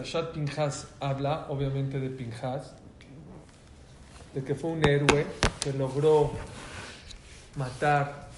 [0.00, 2.72] Parashat Pinjas habla, obviamente, de Pinjas,
[4.32, 5.26] de que fue un héroe
[5.60, 6.32] que logró
[7.56, 8.30] matar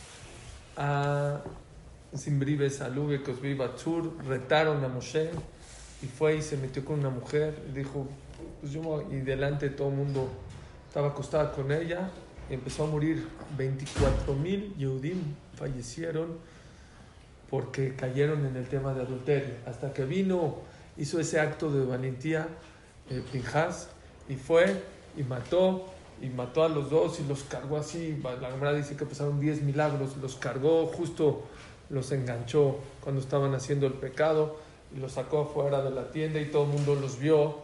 [0.76, 1.40] a
[2.16, 5.30] Zimbribe, Salube, Cosbi, Batsur, retaron a Moshe
[6.02, 8.08] y fue y se metió con una mujer dijo,
[8.60, 10.32] pues yo, y delante todo el mundo
[10.88, 12.10] estaba acostada con ella
[12.50, 13.28] empezó a morir.
[13.56, 15.22] 24 mil Yehudim
[15.54, 16.38] fallecieron
[17.48, 19.54] porque cayeron en el tema de adulterio.
[19.64, 22.48] Hasta que vino, hizo ese acto de valentía,
[23.10, 23.88] eh, Pinjas,
[24.28, 24.82] y fue
[25.16, 25.86] y mató,
[26.20, 28.20] y mató a los dos y los cargó así.
[28.40, 31.42] La Gemara dice que pasaron 10 milagros, los cargó, justo
[31.90, 34.56] los enganchó cuando estaban haciendo el pecado
[34.94, 37.58] y los sacó afuera de la tienda y todo el mundo los vio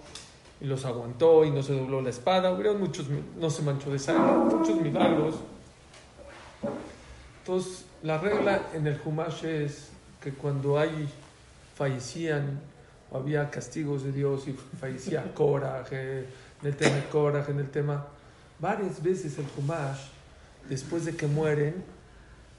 [0.61, 2.53] y los aguantó y no se dobló la espada.
[2.53, 3.07] Hubieron muchos,
[3.39, 5.37] no se manchó de sangre, muchos milagros.
[7.41, 9.91] Entonces, la regla en el Humash es
[10.21, 11.09] que cuando hay
[11.77, 12.61] fallecían,
[13.13, 16.27] había castigos de Dios y fallecía coraje,
[16.63, 18.07] en el tema de coraje, en el tema,
[18.59, 20.01] varias veces el Humash,
[20.69, 21.85] después de que mueren,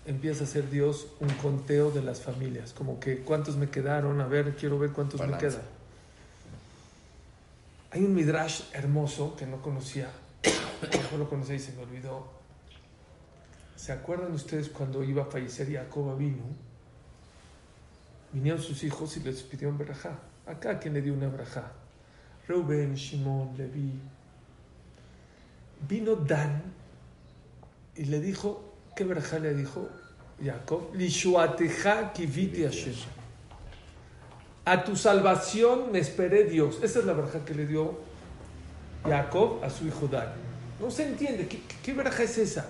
[0.06, 4.28] empieza a hacer Dios un conteo de las familias, como que cuántos me quedaron, a
[4.28, 5.46] ver, quiero ver cuántos Balance.
[5.46, 5.66] me quedan.
[7.92, 10.10] Hay un midrash hermoso que no conocía,
[11.12, 12.40] no lo conocía y se me olvidó.
[13.76, 16.44] ¿Se acuerdan ustedes cuando iba a fallecer Jacob vino?
[18.32, 20.20] Vinieron sus hijos y les pidieron verajá.
[20.50, 21.72] Acá quien le dio una verajá.
[22.48, 23.94] Reuben, Shimon, Levi.
[25.88, 26.62] Vino Dan
[27.96, 29.88] y le dijo, ¿qué verajá le dijo
[30.44, 30.90] Jacob?
[30.96, 32.96] Lishuateja kiviti Hashem.
[34.66, 36.80] A tu salvación me esperé Dios.
[36.82, 38.00] Esa es la verajá que le dio
[39.04, 40.28] Jacob a su hijo Dan.
[40.80, 41.48] No se entiende.
[41.48, 42.68] ¿Qué, qué, verajá es esa?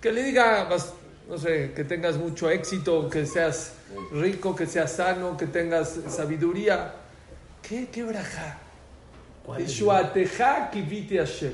[0.00, 0.94] Que le diga, vas-
[1.28, 3.74] no sé, que tengas mucho éxito, que seas
[4.12, 6.94] rico, que seas sano, que tengas sabiduría.
[7.62, 8.02] ¿Qué, qué
[11.18, 11.52] Hashem.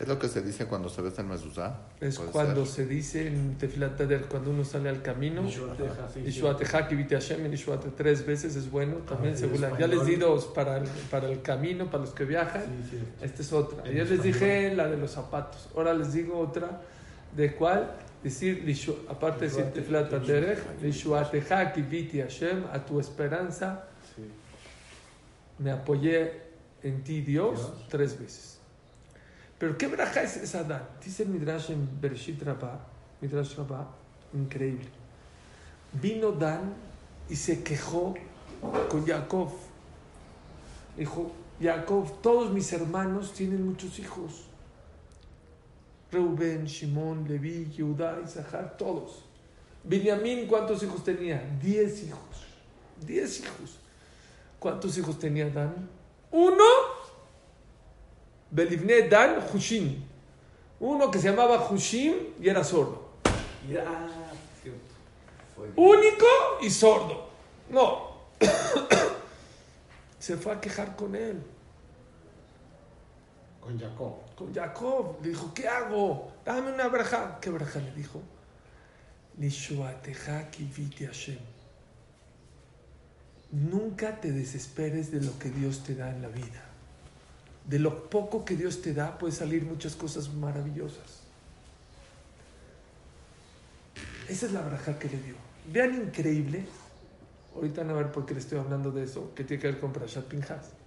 [0.00, 1.76] Es lo que se dice cuando se besa en mezuzá.
[2.00, 2.74] Es cuando ser.
[2.74, 5.42] se dice en Tefilat cuando uno sale al camino.
[7.16, 8.98] Hashem y Lishuate tres veces es bueno.
[8.98, 12.24] También Ah, según Ya les di dos para el, para el camino, para los que
[12.24, 12.62] viajan.
[12.62, 12.98] Sí, sí.
[13.20, 13.82] Esta es otra.
[13.82, 14.22] Ayer les español.
[14.22, 15.68] dije la de los zapatos.
[15.74, 16.80] Ahora les digo otra.
[17.36, 17.90] ¿De cuál?
[18.22, 18.64] Decir,
[19.08, 20.12] aparte de decir Teflat
[20.82, 23.84] Lishuateja kiviti Hashem, a tu esperanza
[25.58, 26.42] me apoyé
[26.82, 28.58] en ti, Dios, tres veces.
[29.58, 30.82] Pero ¿qué braja es esa Dan?
[31.04, 32.78] Dice el Midrash en Bereshit Rabbah,
[33.20, 33.88] Midrash Rabbah,
[34.32, 34.88] increíble.
[35.92, 36.74] Vino Dan
[37.28, 38.14] y se quejó
[38.88, 39.50] con Jacob.
[40.96, 44.47] Dijo, Jacob, todos mis hermanos tienen muchos hijos.
[46.10, 49.24] Reuben, Shimón, Leví, Judá, Isahar, todos.
[49.84, 51.42] Benjamín, ¿cuántos hijos tenía?
[51.62, 52.46] Diez hijos.
[53.06, 53.78] Diez hijos.
[54.58, 55.88] ¿Cuántos hijos tenía Dan?
[56.30, 56.64] Uno.
[58.50, 60.02] Belivne Dan Hushim.
[60.80, 63.08] Uno que se llamaba Hushim y era sordo.
[65.76, 66.26] Único
[66.62, 67.28] y sordo.
[67.70, 68.08] No.
[70.18, 71.42] se fue a quejar con él,
[73.68, 74.34] Con Jacob.
[74.34, 75.18] con Jacob.
[75.22, 76.32] Le dijo, ¿qué hago?
[76.42, 77.38] Dame una braja.
[77.38, 78.22] ¿Qué braja le dijo?
[81.06, 81.38] Hashem.
[83.50, 86.64] Nunca te desesperes de lo que Dios te da en la vida.
[87.66, 91.24] De lo poco que Dios te da puede salir muchas cosas maravillosas.
[94.30, 95.34] Esa es la braja que le dio.
[95.70, 96.64] Vean increíble.
[97.54, 99.80] Ahorita van a ver por qué le estoy hablando de eso, que tiene que ver
[99.80, 100.77] con Prashat Pinjas.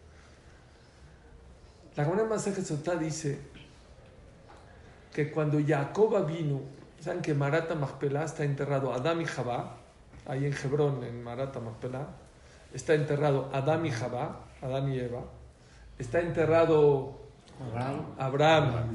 [1.95, 3.39] La Gemara Masaje Sotá dice
[5.13, 6.61] que cuando Jacob vino,
[6.99, 9.75] saben que Marata Machpelah está enterrado Adán y Jabá,
[10.25, 12.07] ahí en Hebrón, en Marata Machpelah,
[12.73, 15.23] está enterrado Adán y Jabá, Adán y Eva,
[15.99, 17.19] está enterrado
[17.59, 18.93] Abraham, Abraham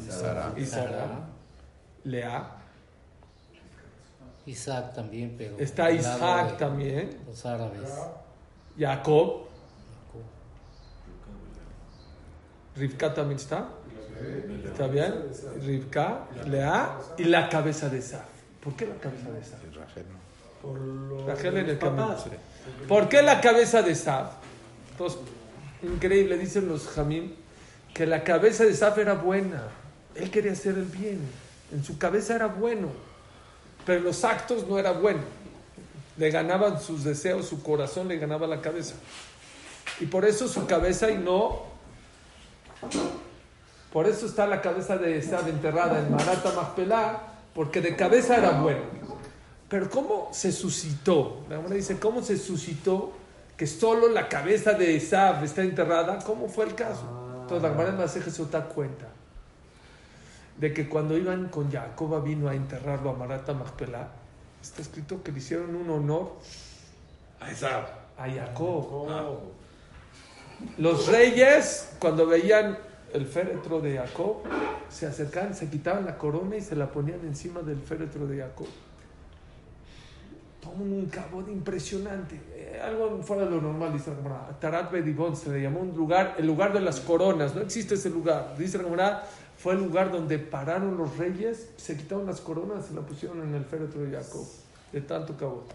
[0.57, 1.29] y Sara,
[2.05, 2.57] Lea,
[4.47, 7.93] Isaac también, pero está Isaac de también, Los árabes.
[8.79, 9.46] Jacob,
[12.77, 13.69] Rivka también está,
[14.65, 15.15] ¿está bien?
[15.65, 18.25] Rivka, Lea y la cabeza de Saf.
[18.63, 19.65] ¿Por qué la cabeza de Saf?
[19.65, 20.19] Es Rachel, ¿no?
[20.61, 22.17] Por los Rachel en el camino.
[22.89, 24.33] ¿Por qué la cabeza de Saf?
[24.91, 25.21] Entonces,
[25.83, 27.35] increíble, dicen los Jamín,
[27.95, 29.63] que la cabeza de Saf era buena.
[30.15, 31.21] Él quería hacer el bien.
[31.73, 32.89] En su cabeza era bueno.
[33.85, 35.21] Pero en los actos no era bueno.
[36.17, 38.95] Le ganaban sus deseos, su corazón le ganaba la cabeza.
[40.01, 41.76] Y por eso su cabeza y no.
[43.93, 47.23] Por eso está la cabeza de Saf enterrada en Marata Machpelah,
[47.55, 48.83] porque de cabeza era bueno.
[49.69, 51.45] Pero ¿cómo se suscitó?
[51.49, 53.13] La Gemara dice, ¿cómo se suscitó
[53.57, 57.05] que solo la cabeza de Esav está enterrada, ¿cómo fue el caso?
[57.41, 59.07] Entonces la Gemara Masejes se da cuenta
[60.59, 64.09] de que cuando iban con Jacob vino a enterrarlo a Marata Machpelah,
[64.63, 66.33] está escrito que le hicieron un honor
[67.41, 67.87] A esa.
[68.19, 69.39] a Jacob.
[70.79, 72.79] Los reyes, cuando veían
[73.13, 74.43] el féretro de Jacob,
[74.89, 78.67] se acercaban, se quitaban la corona y se la ponían encima del féretro de Jacob.
[80.61, 84.59] Todo un cabot impresionante, eh, algo fuera de lo normal, dice la.
[84.59, 88.11] Tarat Bedibón se le llamó un lugar, el lugar de las coronas, no existe ese
[88.11, 88.57] lugar.
[88.59, 89.23] Dice la
[89.57, 93.55] fue el lugar donde pararon los reyes, se quitaron las coronas y la pusieron en
[93.55, 94.47] el féretro de Jacob,
[94.93, 95.73] de tanto cabot.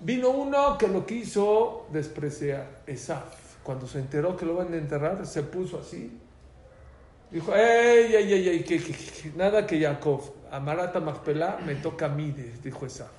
[0.00, 3.47] Vino uno que lo quiso despreciar, Esaf.
[3.68, 6.10] Cuando se enteró que lo van a enterrar, se puso así.
[7.30, 8.80] Dijo, ey, ey, ey, ey, que,
[9.36, 12.34] nada que Jacob, Amarata Machpelah me toca a mí,
[12.64, 13.10] dijo Esaf.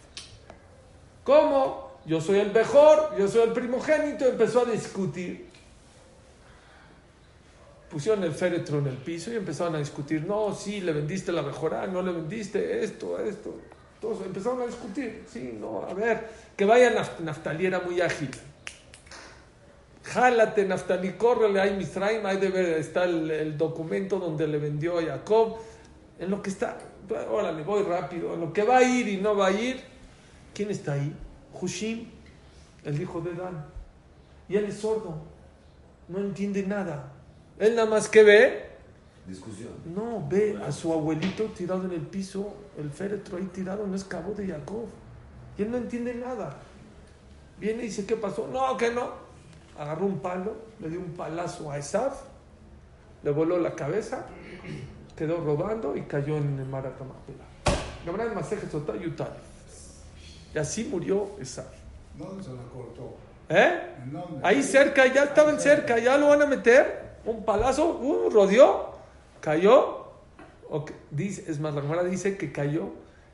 [1.23, 1.99] ¿Cómo?
[2.07, 5.45] Yo soy el mejor, yo soy el primogénito, empezó a discutir.
[7.91, 10.25] Pusieron el féretro en el piso y empezaron a discutir.
[10.25, 13.53] No, sí, le vendiste la mejora, no le vendiste esto, esto.
[14.01, 15.25] Todos empezaron a discutir.
[15.31, 18.31] Sí, no, a ver, que vaya Naf- Naftali, era muy ágil.
[20.13, 25.03] Jálate, Naftali, córrele, ahí Misraim, ahí debe estar el, el documento donde le vendió a
[25.03, 25.57] Jacob.
[26.17, 26.77] En lo que está,
[27.29, 28.33] órale, voy rápido.
[28.33, 29.81] En lo que va a ir y no va a ir,
[30.53, 31.15] ¿quién está ahí?
[31.61, 32.07] Hushim,
[32.83, 33.65] el hijo de Dan.
[34.47, 35.15] Y él es sordo,
[36.07, 37.11] no entiende nada.
[37.59, 38.69] Él nada más que ve,
[39.27, 39.73] Discusión.
[39.93, 44.03] no, ve a su abuelito tirado en el piso, el féretro ahí tirado, no es
[44.03, 44.85] cabo de Jacob.
[45.57, 46.57] Y él no entiende nada.
[47.59, 48.47] Viene y dice, ¿qué pasó?
[48.51, 49.28] No, que no.
[49.79, 52.21] Agarró un palo, le dio un palazo a Esaf,
[53.23, 54.25] le voló la cabeza,
[55.15, 57.45] quedó rodando y cayó en el mar Atamapela.
[60.53, 61.67] Y así murió Esaf.
[62.17, 63.15] ¿Dónde se la cortó?
[63.47, 63.95] ¿Eh?
[64.03, 64.45] ¿En dónde?
[64.45, 67.17] Ahí cerca, ya estaban cerca, ya lo van a meter.
[67.23, 68.95] Un palazo, uh, rodeó,
[69.39, 70.09] cayó.
[70.69, 72.89] Ok, Dice, es más, la Gemara dice que cayó,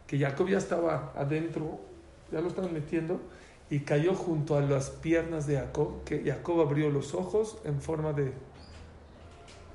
[0.06, 1.80] que Jacob ya estaba adentro,
[2.31, 3.19] ya lo estaban metiendo,
[3.69, 8.13] y cayó junto a las piernas de Jacob, que Jacob abrió los ojos en forma
[8.13, 8.31] de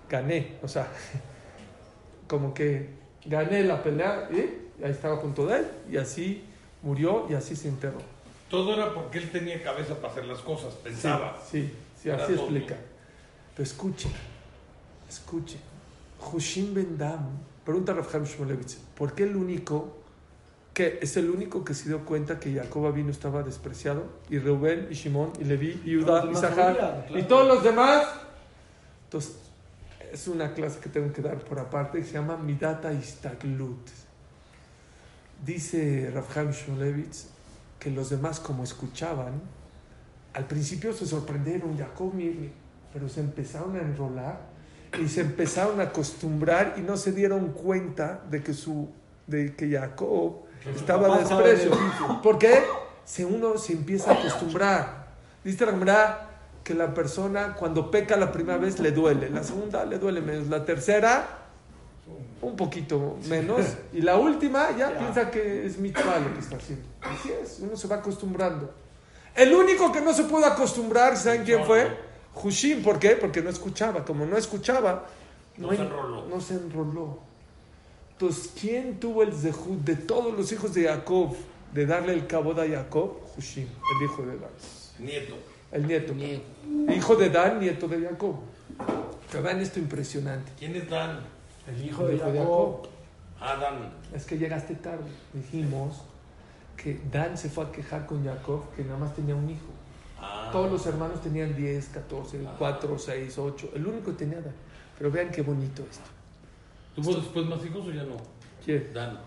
[0.09, 0.89] gané, o sea,
[2.29, 2.91] como que
[3.25, 6.45] gané la pelea, y ahí estaba junto de él, y así
[6.83, 8.01] murió y así se enterró.
[8.49, 11.41] Todo era porque él tenía cabeza para hacer las cosas, pensaba.
[11.49, 12.77] Sí, sí, Era así explica.
[13.55, 14.09] Pero escuche,
[15.09, 15.59] escuche.
[16.33, 17.29] Hushim Ben Dam,
[17.65, 18.25] pregunta a Rafael
[18.97, 20.00] ¿por qué el único,
[20.75, 24.05] que es el único que se dio cuenta que Jacob vino estaba despreciado?
[24.31, 27.19] Y Reuben, y Shimon, y Levi, y Judá, y Zahar, claro.
[27.19, 28.05] y todos los demás.
[29.05, 29.37] Entonces,
[30.13, 33.89] es una clase que tengo que dar por aparte que se llama Midata Istaglut.
[35.45, 37.27] Dice Rafael Shmulevitz
[37.79, 39.41] que los demás, como escuchaban,
[40.35, 42.53] al principio se sorprendieron, Jacob, mi- mi-
[42.93, 44.41] pero se empezaron a enrolar
[45.03, 48.89] y se empezaron a acostumbrar y no se dieron cuenta de que su
[49.27, 50.41] de que Jacob
[50.75, 51.71] estaba desprecio.
[52.23, 52.63] ¿Por qué?
[53.05, 55.07] Si uno se empieza a acostumbrar.
[55.43, 56.29] Dice la Gemara
[56.63, 60.49] que la persona cuando peca la primera vez le duele, la segunda le duele menos,
[60.49, 61.39] la tercera
[62.43, 63.61] un poquito menos
[63.93, 66.87] y la última ya, piensa que es mitzvah lo que está haciendo.
[67.01, 68.73] Así es, uno se va acostumbrando.
[69.35, 71.97] El único que no se pudo acostumbrar, ¿saben quién fue?
[72.43, 73.11] Hushim, ¿por qué?
[73.11, 74.05] Porque no escuchaba.
[74.05, 75.07] Como no escuchaba,
[75.57, 76.27] No hay- se enroló.
[76.27, 77.19] no se enroló.
[78.21, 81.35] Entonces, ¿quién tuvo el zehut de todos los hijos de Jacob
[81.73, 83.17] de darle el cabo a Jacob?
[83.35, 84.51] Hushim, el hijo de Dan.
[84.99, 85.35] Nieto.
[85.73, 86.13] El nieto.
[86.13, 86.45] Nieto.
[86.95, 88.35] Hijo de Dan, nieto de Jacob.
[89.31, 90.53] Pero vean esto impresionante.
[90.59, 91.21] ¿Quién es Dan?
[91.67, 92.89] El hijo El de hijo de Jacob.
[93.41, 93.95] Adán.
[94.15, 95.11] Es que llegaste tarde.
[95.33, 96.03] Dijimos
[96.77, 99.73] que Dan se fue a quejar con Jacob que nada más tenía un hijo.
[100.21, 100.51] Ah.
[100.53, 103.71] Todos los hermanos tenían 10, 14, 4, 6, 8.
[103.77, 104.53] El único que tenía Dan.
[104.99, 106.20] Pero vean qué bonito esto.
[106.95, 108.17] ¿Tuvo después más hijos o ya no?
[108.65, 108.91] ¿Quién?
[108.93, 109.21] Dan.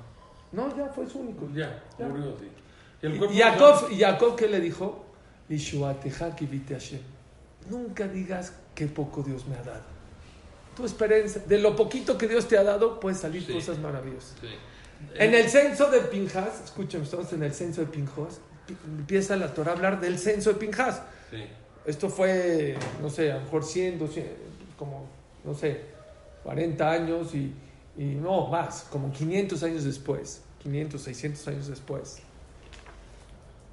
[0.51, 1.47] No, ya fue su único.
[1.53, 2.07] Ya, Ya.
[2.07, 2.49] murió así.
[3.33, 5.05] ¿Y Jacob, Jacob, ¿qué le dijo?
[7.69, 9.81] Nunca digas qué poco Dios me ha dado.
[10.75, 13.53] Tu esperanza, de lo poquito que Dios te ha dado, pueden salir Sí.
[13.53, 14.35] cosas maravillosas.
[14.41, 14.47] Sí.
[15.15, 19.53] En el censo de Pinjas, escúchame, estamos en el censo de Pinjas, pi- empieza la
[19.53, 21.01] Torah a hablar del censo de Pinjas.
[21.29, 21.43] Sí.
[21.85, 24.33] Esto fue, no sé, a lo mejor 100, 200,
[24.77, 25.05] como,
[25.43, 25.81] no sé,
[26.43, 27.53] 40 años y,
[27.97, 32.19] y no más, como 500 años después, 500, 600 años después,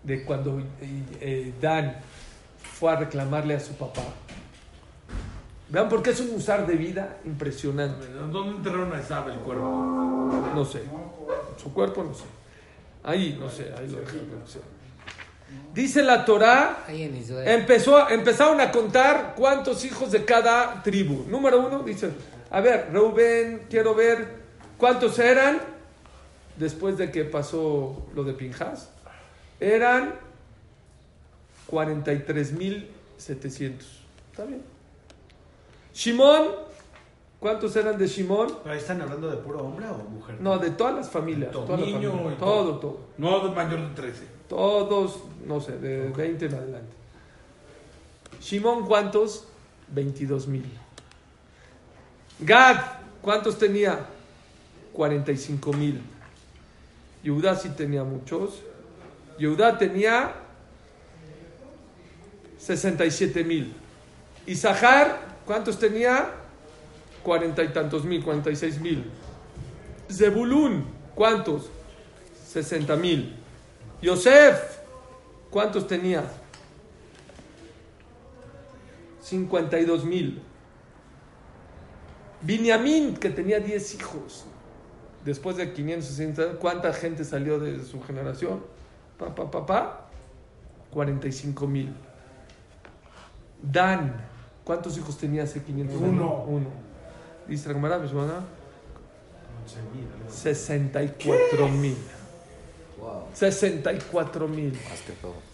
[0.02, 0.64] de cuando eh,
[1.20, 1.96] eh, Dan
[2.62, 4.02] fue a reclamarle a su papá.
[5.68, 8.06] Vean por qué es un usar de vida impresionante.
[8.08, 9.62] ¿Dónde enterraron a Esab el cuerpo?
[10.54, 10.82] No sé.
[11.62, 12.24] Su cuerpo no sé.
[13.02, 14.60] Ahí, no sé, ahí lo dejaron, no sé.
[15.74, 16.24] Dice la
[17.16, 17.60] Israel.
[17.60, 21.24] empezó, empezaron a contar cuántos hijos de cada tribu.
[21.28, 22.10] Número uno, dice,
[22.50, 24.40] a ver, Reuben, quiero ver
[24.76, 25.60] cuántos eran
[26.56, 28.90] después de que pasó lo de Pinjas.
[29.60, 30.14] Eran
[31.70, 33.74] 43.700.
[34.30, 34.62] ¿Está bien?
[35.94, 36.48] Shimón,
[37.38, 38.48] ¿cuántos eran de Shimón?
[38.62, 40.40] ¿Pero ahí están hablando de puro hombre o mujer?
[40.40, 41.52] No, de todas las familias.
[41.52, 41.64] Todo.
[41.64, 42.78] toda la Niño y todo, todo.
[42.78, 42.98] todo.
[43.18, 44.24] No de mayor de 13.
[44.48, 46.92] Todos, no sé, de 20 en adelante.
[48.40, 49.46] Shimón, ¿cuántos?
[49.88, 50.64] 22 mil.
[52.42, 52.76] Gad,
[53.20, 54.06] ¿cuántos tenía?
[54.92, 56.00] 45 mil.
[57.22, 58.62] Yehudá sí tenía muchos.
[59.38, 60.32] Yehudá tenía
[62.58, 63.74] 67 mil.
[64.46, 66.30] Isahar, ¿cuántos tenía?
[67.22, 69.04] Cuarenta y tantos mil, 46 mil.
[70.10, 71.68] Zebulún, ¿cuántos?
[72.46, 73.36] 60 mil.
[74.02, 74.58] Yosef,
[75.50, 76.24] ¿cuántos tenía?
[79.22, 80.42] 52 mil.
[82.42, 84.44] Binyamin, que tenía 10 hijos.
[85.24, 88.62] Después de 560, ¿cuánta gente salió de su generación?
[89.18, 90.06] Papá, papá,
[90.90, 91.94] 45 mil.
[93.62, 94.14] Dan,
[94.64, 96.08] ¿cuántos hijos tenía hace 500 años?
[96.08, 96.44] Uno.
[96.44, 96.66] Uno.
[97.46, 98.44] Dice la Gemara, mi hermana,
[99.62, 100.40] 11,000, algo así.
[100.40, 101.96] 64 mil.
[103.34, 104.72] 64 mil.
[104.72, 105.49] Más que todo.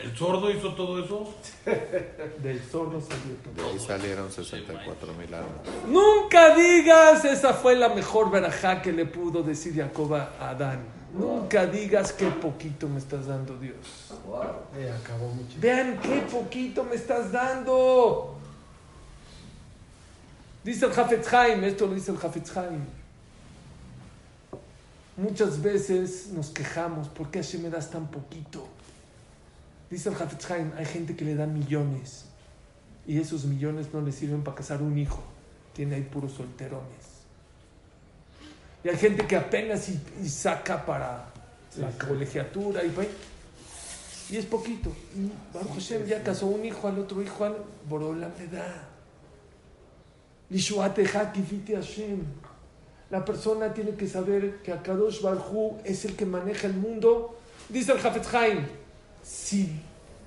[0.00, 1.34] ¿El sordo hizo todo eso?
[2.42, 3.54] Del sordo salió todo.
[3.54, 5.50] De ahí salieron 64 mil almas.
[5.88, 10.98] Nunca digas, esa fue la mejor verajá que le pudo decir Jacob a Adán.
[11.12, 13.74] Nunca digas qué poquito me estás dando, Dios.
[14.76, 15.56] Eh, acabó mucho.
[15.58, 18.36] Vean qué poquito me estás dando.
[20.62, 22.84] Dice el Hafetz Haim, esto lo dice el Hafetz Haim.
[25.16, 28.68] Muchas veces nos quejamos, ¿por qué Hashem me das tan poquito?
[29.90, 32.26] Dice el Hafetz Haim, hay gente que le da millones
[33.06, 35.22] y esos millones no le sirven para casar un hijo.
[35.72, 37.18] Tiene ahí puros solterones.
[38.84, 41.32] Y hay gente que apenas y, y saca para
[41.78, 43.08] la colegiatura y, ve,
[44.30, 44.92] y es poquito.
[45.54, 47.56] Baruch Hashem ya casó un hijo al otro hijo, al
[47.88, 48.88] Borola me da.
[50.50, 52.24] Hashem.
[53.10, 57.38] La persona tiene que saber que Akadosh Barhu es el que maneja el mundo.
[57.70, 58.66] Dice el Hafetz Haim,
[59.22, 59.80] si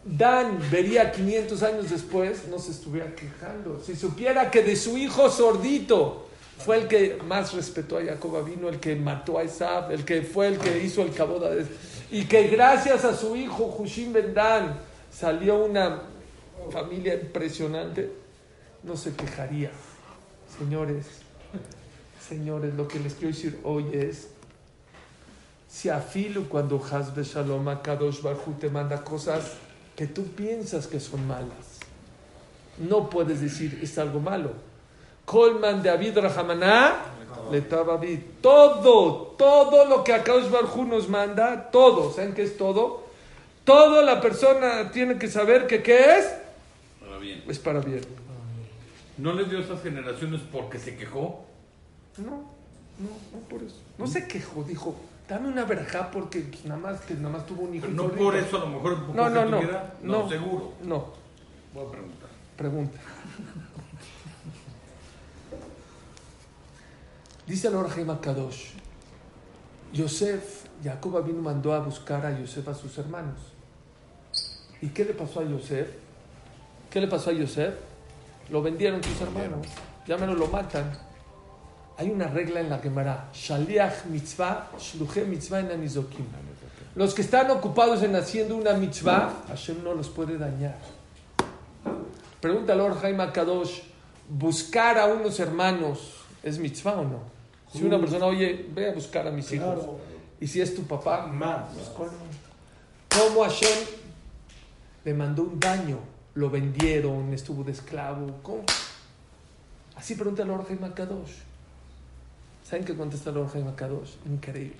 [0.04, 3.82] Dan vería 500 años después, no se estuviera quejando.
[3.86, 8.70] Si supiera que de su hijo sordito fue el que más respetó a Jacob vino,
[8.70, 11.66] el que mató a Esab, el que fue el que hizo el caboda de
[12.12, 14.80] y que gracias a su hijo Hushim Ben Dan
[15.12, 16.02] salió una
[16.70, 18.12] familia impresionante,
[18.84, 19.72] no se quejaría.
[20.58, 21.06] Señores,
[22.28, 24.28] señores, lo que les quiero decir hoy es
[25.72, 29.54] si afilo cuando Hasbe Shalom Kadosh Barhu te manda cosas
[29.96, 31.80] que tú piensas que son malas.
[32.78, 34.52] No puedes decir es algo malo.
[35.26, 36.98] Colman de David Rahamaná
[37.50, 38.20] le David.
[38.42, 43.06] Todo, todo lo que Kadosh Barhu nos manda, todo, ¿saben qué es todo?
[43.64, 46.34] Todo la persona tiene que saber que qué es,
[47.22, 47.44] bien.
[47.48, 48.02] es para bien.
[49.18, 51.46] ¿No les dio esas generaciones porque se quejó?
[52.18, 53.78] No, no, no por eso.
[53.98, 54.96] No se quejó, dijo,
[55.32, 57.88] dame una verja porque pues, nada más que nada más tuvo un hijo.
[57.88, 58.46] Pero no por rico".
[58.46, 59.94] eso a lo mejor empujó No, no, que no, tuviera.
[60.04, 60.30] no.
[60.30, 60.74] seguro.
[60.84, 61.06] No,
[61.74, 62.30] Voy a preguntar.
[62.58, 63.00] pregunta.
[67.48, 68.72] Dice el Orhaim Kadosh,
[69.94, 73.40] Yosef, Jacob vino mandó a buscar a Yosef a sus hermanos.
[74.82, 75.88] ¿Y qué le pasó a Yosef?
[76.90, 77.74] ¿Qué le pasó a Yosef?
[78.50, 79.68] Lo vendieron sus hermanos.
[80.08, 80.92] Ya menos lo matan.
[82.02, 83.30] Hay una regla en la Gemara.
[83.32, 86.26] Shaliach mitzvah, shluche mitzvah en anizokim.
[86.96, 90.80] Los que están ocupados en haciendo una mitzvah, Hashem no los puede dañar.
[92.40, 93.82] Pregunta al Lord Jaime Kadosh,
[94.28, 97.20] ¿buscar a unos hermanos es mitzvah o no?
[97.72, 99.86] Si una persona, oye, ve a buscar a mis hijos.
[100.40, 101.72] Y si es tu papá, Más.
[101.72, 102.10] pues, ¿cómo?
[103.10, 103.86] ¿Cómo Hashem
[105.06, 106.00] le mandó un daño?
[106.34, 108.40] Lo vendieron, estuvo de esclavo.
[108.42, 108.64] ¿Cómo?
[109.96, 111.51] Así pregunta el Lord Jaime Kadosh.
[112.72, 114.12] ¿Saben qué contesta el Lord Jaime Kadosh?
[114.26, 114.78] Increíble.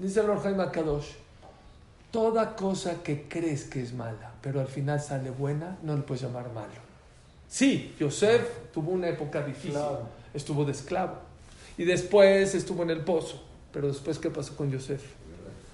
[0.00, 1.12] Dice el Lord Jaime Kadosh,
[2.10, 6.22] toda cosa que crees que es mala, pero al final sale buena, no le puedes
[6.24, 6.72] llamar malo.
[7.48, 10.00] Sí, Yosef tuvo una época difícil, Claro.
[10.34, 11.14] estuvo de esclavo.
[11.78, 13.40] Y después estuvo en el pozo.
[13.72, 15.00] Pero después, ¿qué pasó con Yosef?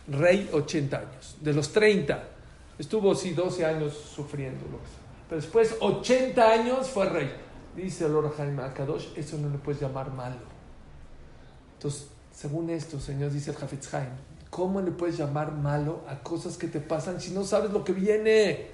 [0.08, 1.37] Rey 80 años.
[1.40, 2.25] De los 30,
[2.78, 4.66] estuvo sí 12 años sufriendo.
[5.30, 7.32] Pero después 80 años fue rey.
[7.75, 10.55] Dice el Lord Jaime Akadosh, eso no le puedes llamar malo.
[11.76, 14.11] Entonces, según esto, señor, dice el Hafetz Haim,
[14.50, 17.92] ¿Cómo le puedes llamar malo a cosas que te pasan si no sabes lo que
[17.92, 18.68] viene?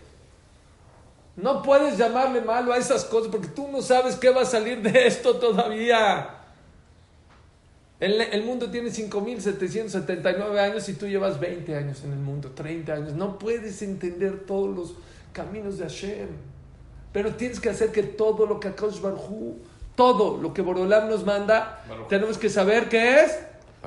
[1.34, 4.82] No puedes llamarle malo a esas cosas porque tú no sabes qué va a salir
[4.82, 6.38] de esto todavía.
[7.98, 13.12] El, mundo tiene 5.779 años y tú llevas 20 años en el mundo, 30 años.
[13.14, 14.94] No puedes entender todos los
[15.32, 16.28] caminos de Hashem.
[17.12, 19.56] Pero tienes que hacer que todo lo que Akash Barhu,
[19.94, 23.38] todo lo que Borolam nos manda, tenemos que saber qué es.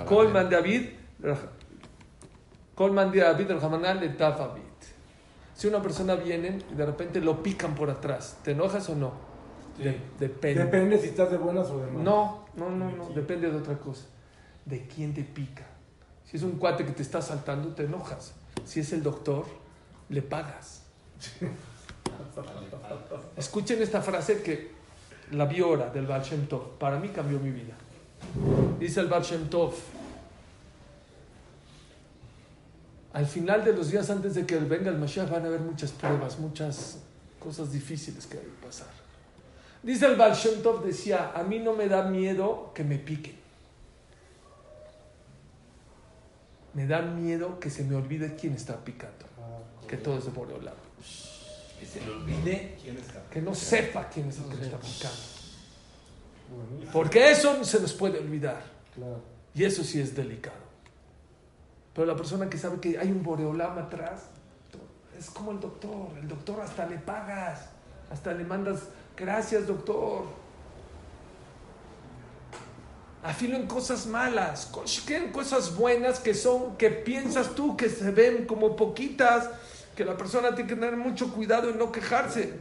[0.06, 0.90] Colman David,
[2.76, 4.76] Colman David el.
[5.56, 9.14] Si una persona viene y de repente lo pican por atrás, ¿te enojas o no?
[9.78, 9.84] Sí.
[10.20, 10.64] depende.
[10.66, 12.04] Depende si estás de buenas o de malas.
[12.04, 14.06] No, no, no, no, depende de otra cosa.
[14.66, 15.66] ¿De quién te pica?
[16.26, 18.34] Si es un cuate que te está saltando, te enojas.
[18.66, 19.46] Si es el doctor,
[20.10, 20.84] le pagas.
[23.38, 24.75] Escuchen esta frase que
[25.32, 26.78] la vi ahora del Baal Shem Tov.
[26.78, 27.74] Para mí cambió mi vida.
[28.80, 29.74] Dice el Baal Shem Tov.
[33.14, 35.92] Al final de los días antes de que venga el Mashiach van a haber muchas
[35.92, 37.00] pruebas, muchas
[37.40, 38.90] cosas difíciles que hay que pasar.
[39.82, 43.36] Dice el Baal Shem Tov, decía, a mí no me da miedo que me piquen.
[46.74, 49.26] Me da miedo que se me olvide quién está picando.
[49.88, 50.74] Que todo es de Boreolam.
[51.86, 53.24] Que se le olvide quién está.
[53.30, 55.18] Que no sepa quién es el que le está picando.
[56.92, 58.64] Porque eso se nos puede olvidar.
[59.54, 60.66] Y eso sí es delicado.
[61.94, 64.24] Pero la persona que sabe que hay un boreolama atrás,
[65.18, 66.10] es como el doctor.
[66.20, 67.70] El doctor hasta le pagas,
[68.10, 68.82] hasta le mandas,
[69.16, 70.26] gracias doctor.
[73.24, 74.72] Afilo en cosas malas,
[75.08, 79.50] en cosas buenas que son, que piensas tú que se ven como poquitas,
[79.96, 82.54] que la persona tiene que tener mucho cuidado en no quejarse.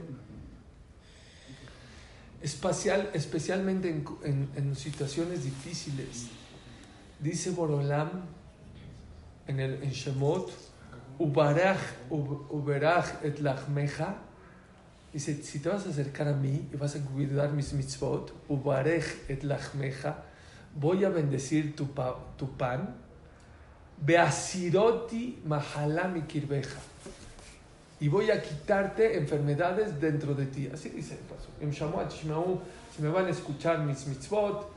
[2.42, 6.28] Espacial, especialmente en, en, situaciones difíciles.
[7.18, 8.10] Dice Borolam
[9.46, 10.50] en el en Shemot,
[11.18, 14.16] Ubarach, Uberach et lachmeja.
[15.12, 19.24] Dice, si te vas a acercar a mí y vas a cuidar mis mitzvot, Ubarech
[19.28, 20.24] et lachmeja,
[20.74, 22.96] voy a bendecir tu, pa, tu pan,
[23.96, 26.80] Beasiroti mahalami kirbeja.
[28.00, 30.68] Y voy a quitarte enfermedades dentro de ti.
[30.72, 31.48] Así dice el paso.
[32.94, 34.74] Si me van a escuchar mis mitzvot,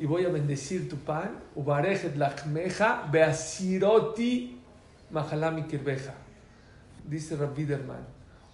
[0.00, 4.58] y voy a bendecir tu pan, ubarejet lachmeja, beasiroti
[5.10, 6.14] mahalami kirbeja.
[7.06, 8.06] Dice Rabbi Biderman,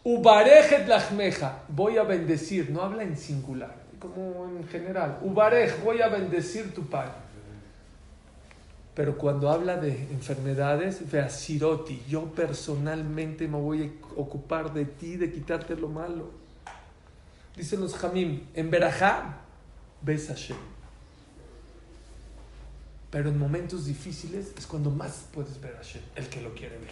[0.02, 6.09] ubarejet lachmeja, voy a bendecir, no habla en singular, como en general, ubarej, voy a
[6.09, 7.12] bendecir tu pan.
[8.96, 15.30] Pero cuando habla de enfermedades, beasiroti, yo personalmente me voy a ocupar de ti, de
[15.30, 16.30] quitarte lo malo.
[17.54, 19.42] Dicen los Jamim, en Berajá,
[20.00, 20.56] ves Hashem.
[23.11, 26.78] Pero en momentos difíciles es cuando más puedes ver a Hashem, el que lo quiere
[26.78, 26.88] ver.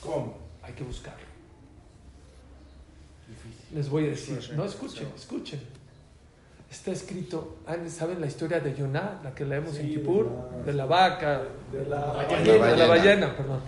[0.00, 0.36] ¿Cómo?
[0.64, 1.26] Hay que buscarlo.
[3.72, 5.60] Les voy a decir, no escuchen, escuchen.
[6.76, 7.56] Está escrito,
[7.88, 10.28] ¿saben la historia de Yonah, la que leemos sí, en Kippur?
[10.64, 11.40] De la, vaca,
[11.72, 13.60] de la, ballena, de la, de la ballena, perdón.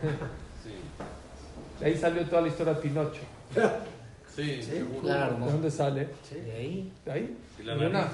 [0.62, 1.80] Sí.
[1.80, 3.20] De ahí salió toda la historia de Pinocho.
[4.36, 5.34] Sí, sí claro.
[5.34, 6.10] ¿De dónde sale?
[6.22, 6.36] Sí.
[6.36, 6.92] De ahí.
[7.04, 7.36] ¿De ahí?
[7.64, 8.08] Yonah.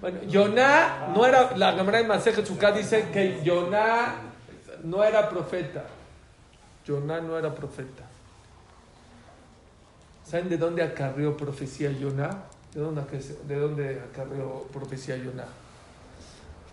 [0.00, 4.20] Bueno, Yonah no era, la Gemara de Sukkah dice que Yonah
[4.84, 5.84] no era profeta.
[6.86, 8.04] Yonah no era profeta.
[10.24, 12.44] ¿Saben de dónde acarreó profecía Yonah?
[12.74, 13.02] ¿De dónde,
[13.46, 15.48] de dónde acarreó profecía Yonah?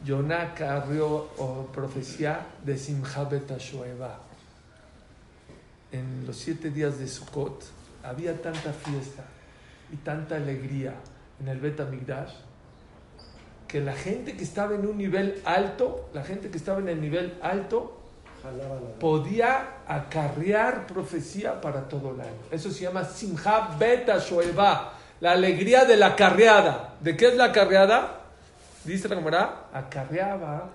[0.03, 4.19] Yonah acarreó oh, profecía de Simchabet Shoeva.
[5.91, 7.63] En los siete días de Sukkot
[8.03, 9.23] había tanta fiesta
[9.91, 10.95] y tanta alegría
[11.39, 12.33] en el Bet Amigdash
[13.67, 17.01] que la gente que estaba en un nivel alto, la gente que estaba en el
[17.01, 17.99] nivel alto,
[18.99, 22.39] podía acarrear profecía para todo el año.
[22.51, 24.93] Eso se llama Simha Beta Shoeva,
[25.25, 26.93] la alegría de la carreada.
[26.99, 28.19] ¿De qué es la carreada?
[28.83, 30.69] Dice la Gemara, acarreaba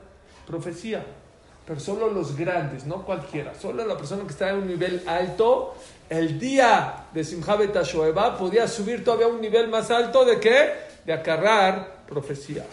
[0.45, 1.07] profecía.
[1.65, 3.55] Pero solo los grandes, no cualquiera.
[3.55, 5.77] Solo la persona que está en un nivel alto,
[6.09, 10.73] el día de Simha Beta Shoeva podía subir todavía un nivel más alto de qué?
[11.07, 12.67] De acarrear profecía.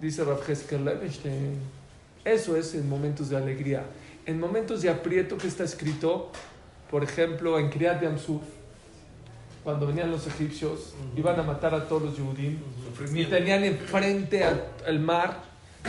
[0.00, 1.60] Dice Rav Levenstein.
[2.24, 3.84] Eso es en momentos de alegría.
[4.24, 6.30] En momentos de aprieto que está escrito,
[6.90, 8.55] por ejemplo, en Kriyat Yamsuf,
[9.66, 12.56] cuando venían los egipcios, iban a matar a todos los Yehudim
[13.12, 15.38] y tenían enfrente al, al mar,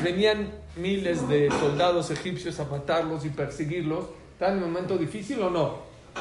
[0.04, 4.06] venían miles de soldados egipcios a matarlos y perseguirlos.
[4.34, 5.76] ¿Está en un momento difícil o no?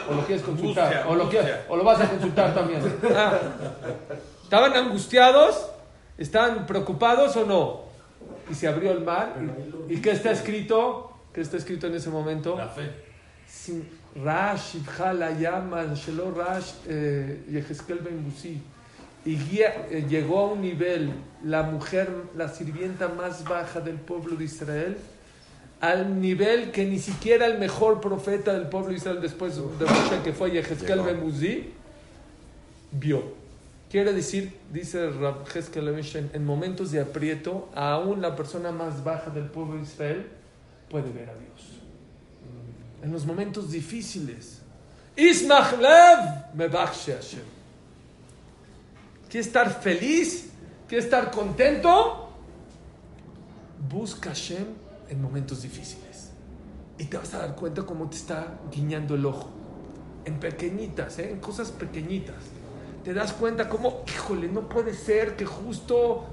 [0.07, 0.85] ¿O lo quieres consultar?
[0.85, 1.57] Angustia, ¿O, lo quieres.
[1.71, 2.83] ¿O lo vas a consultar también?
[3.16, 3.40] Ah.
[4.42, 5.71] ¿Estaban angustiados?
[6.19, 7.81] ¿Estaban preocupados o no?
[8.51, 9.35] Y se abrió el mar.
[9.88, 11.11] ¿Y, y qué está escrito?
[11.33, 12.55] ¿Qué está escrito en ese momento?
[12.59, 13.06] La fe.
[13.62, 13.88] Sin
[14.23, 14.77] Rash,
[15.40, 18.61] Yaman, Shelo Rash, eh, Yehezkel Ben Busi.
[19.25, 21.11] Y guía- eh, llegó a un nivel,
[21.42, 24.97] la mujer, la sirvienta más baja del pueblo de Israel,
[25.81, 30.23] al nivel que ni siquiera el mejor profeta del pueblo de Israel después de Moshe,
[30.23, 31.01] que fue Yehezkel.
[31.03, 31.73] Ben Buzi,
[32.92, 33.35] vio.
[33.90, 35.45] Quiere decir, dice Rab
[36.33, 40.27] en momentos de aprieto, aún la persona más baja del pueblo de Israel
[40.88, 41.75] puede ver a Dios
[43.07, 44.59] en los momentos difíciles.
[45.14, 47.45] Ismach lev mevakshe Hashem.
[49.31, 50.51] ¿Quieres estar feliz?
[50.88, 52.31] ¿Quieres estar contento?
[53.88, 54.66] Busca Hashem
[55.09, 56.31] en momentos difíciles.
[56.99, 59.51] Y te vas a dar cuenta cómo te está guiñando el ojo.
[60.25, 61.31] En pequeñitas, ¿eh?
[61.31, 62.42] en cosas pequeñitas.
[63.05, 66.27] Te das cuenta cómo, híjole, no puede ser que justo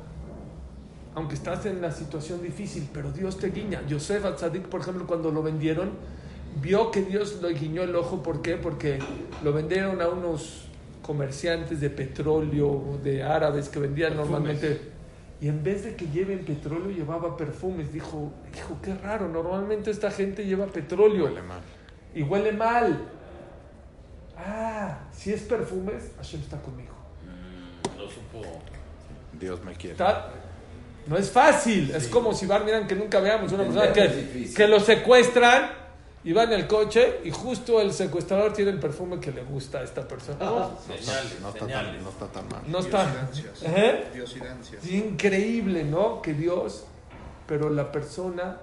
[1.15, 3.85] aunque estás en la situación difícil, pero Dios te guiña.
[3.85, 5.91] Yosef Atzadik, por ejemplo, cuando lo vendieron,
[6.61, 8.21] vio que Dios le guiñó el ojo.
[8.23, 8.55] ¿Por qué?
[8.55, 8.99] Porque
[9.43, 10.65] lo vendieron a unos
[11.01, 14.91] comerciantes de petróleo, de árabes que vendían normalmente.
[15.41, 17.91] Y en vez de que lleven petróleo, llevaba perfumes.
[17.91, 21.61] Dijo, dijo, qué raro, normalmente esta gente lleva petróleo Huele mal.
[22.15, 23.09] y huele mal.
[24.37, 26.93] Ah, si es perfumes, Hashem está conmigo.
[27.23, 28.41] Mm, lo supo.
[29.39, 29.91] Dios me quiere.
[29.93, 30.31] Está-
[31.07, 31.91] no es fácil.
[31.93, 35.69] Es como si van, miran que nunca veamos una persona que, que lo secuestran
[36.25, 39.79] y va en el coche y justo el secuestrador tiene el perfume que le gusta
[39.79, 40.37] a esta persona.
[40.39, 42.01] No, No está, Señales, no, está tan, señales.
[42.01, 42.61] no está tan mal.
[42.67, 43.29] no está.
[43.63, 44.23] ¿Eh?
[44.81, 46.21] Es increíble, ¿no?
[46.21, 46.85] Que Dios,
[47.45, 48.57] pero la persona,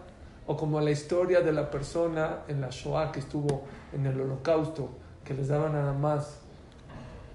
[0.47, 4.91] o como la historia de la persona en la Shoah que estuvo en el holocausto,
[5.25, 6.39] que les daban nada más,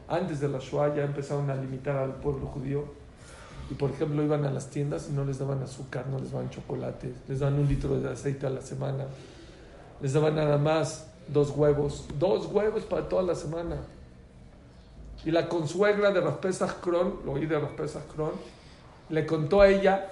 [0.08, 3.06] antes de la Shoah ya empezaron a limitar al pueblo judío.
[3.70, 6.52] Y por ejemplo iban a las tiendas y no les daban azúcar, no les daban
[6.52, 9.06] chocolate, les daban un litro de aceite a la semana,
[10.02, 13.78] les daban nada más dos huevos, dos huevos para toda la semana.
[15.24, 18.32] Y la consuegra de Raspesach Kron, lo oí de Raspesach Kron,
[19.10, 20.10] le contó a ella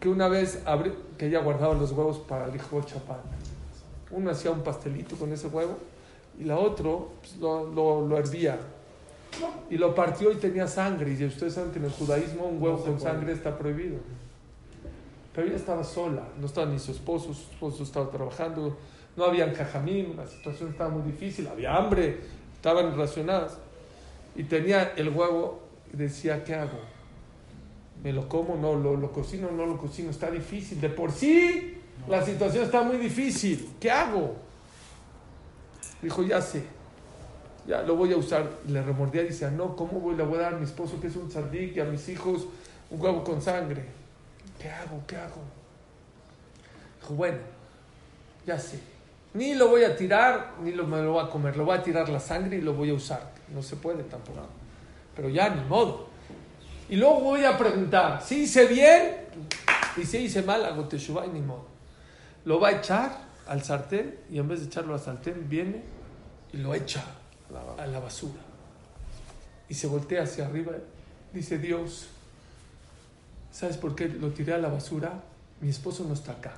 [0.00, 3.18] que una vez abri- que ella guardaba los huevos para el hijo chapán.
[4.10, 5.76] Uno hacía un pastelito con ese huevo
[6.38, 8.58] y la otro pues, lo, lo, lo hervía
[9.68, 11.12] y lo partió y tenía sangre.
[11.18, 13.96] Y ustedes saben que en el judaísmo un huevo con sangre está prohibido.
[15.36, 18.74] Pero ella estaba sola, no estaba ni su esposo, su esposo estaba trabajando,
[19.16, 22.20] no había cajamín, la situación estaba muy difícil, había hambre,
[22.54, 23.58] estaban racionadas.
[24.34, 25.60] Y tenía el huevo
[25.92, 26.78] y decía, ¿qué hago?
[28.02, 28.56] ¿Me lo como?
[28.56, 30.80] No, lo, lo cocino, no lo cocino, está difícil.
[30.80, 33.74] De por sí, la situación está muy difícil.
[33.78, 34.36] ¿Qué hago?
[36.00, 36.64] Dijo, ya sé,
[37.66, 38.50] ya lo voy a usar.
[38.66, 40.16] Le remordía y decía, no, ¿cómo voy?
[40.16, 42.46] Le voy a dar a mi esposo que es un sardik y a mis hijos
[42.90, 44.05] un huevo con sangre.
[44.60, 45.02] ¿Qué hago?
[45.06, 45.42] ¿Qué hago?
[47.00, 47.38] Dijo, bueno,
[48.46, 48.80] ya sé.
[49.34, 51.56] Ni lo voy a tirar, ni lo, me lo voy a comer.
[51.56, 53.32] Lo voy a tirar la sangre y lo voy a usar.
[53.52, 54.40] No se puede tampoco.
[55.14, 56.08] Pero ya, ni modo.
[56.88, 59.16] Y luego voy a preguntar, si hice bien
[59.96, 61.66] y si hice mal, hago teshuva y ni modo.
[62.44, 65.82] Lo va a echar al sartén y en vez de echarlo al sartén, viene
[66.52, 67.04] y lo echa
[67.78, 68.40] a la basura.
[69.68, 70.72] Y se voltea hacia arriba.
[71.32, 72.08] Dice Dios,
[73.52, 75.22] ¿sabes por qué lo tiré a la basura?
[75.60, 76.54] Mi esposo no está acá.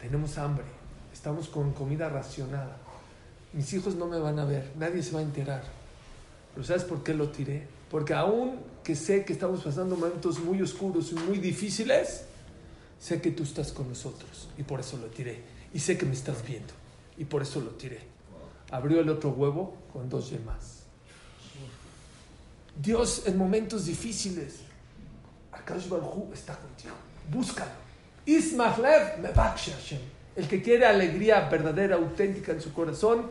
[0.00, 0.64] Tenemos hambre.
[1.12, 2.76] Estamos con comida racionada.
[3.52, 4.72] Mis hijos no me van a ver.
[4.78, 5.62] Nadie se va a enterar.
[6.54, 7.66] Pero ¿sabes por qué lo tiré?
[7.90, 12.24] Porque aún que sé que estamos pasando momentos muy oscuros y muy difíciles,
[12.98, 15.42] sé que tú estás con nosotros y por eso lo tiré.
[15.72, 16.72] Y sé que me estás viendo
[17.16, 18.00] y por eso lo tiré.
[18.70, 20.78] Abrió el otro huevo con dos yemas.
[22.80, 24.60] Dios en momentos difíciles,
[25.68, 26.94] Akash Baruj está contigo.
[27.30, 27.70] Búscalo.
[28.24, 30.00] Ismachlev Mevakshe Hashem.
[30.34, 33.26] El que quiere alegría verdadera, auténtica en su corazón,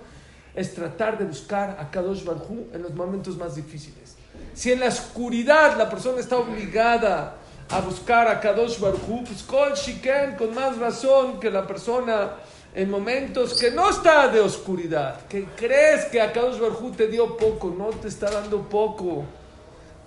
[0.53, 4.15] es tratar de buscar a Kadosh Baruj en los momentos más difíciles.
[4.53, 7.37] Si en la oscuridad la persona está obligada
[7.69, 12.33] a buscar a Kadosh Baruj pues Shiken, con más razón que la persona
[12.75, 17.35] en momentos que no está de oscuridad, que crees que a Kadosh Baruj te dio
[17.35, 19.25] poco, no te está dando poco,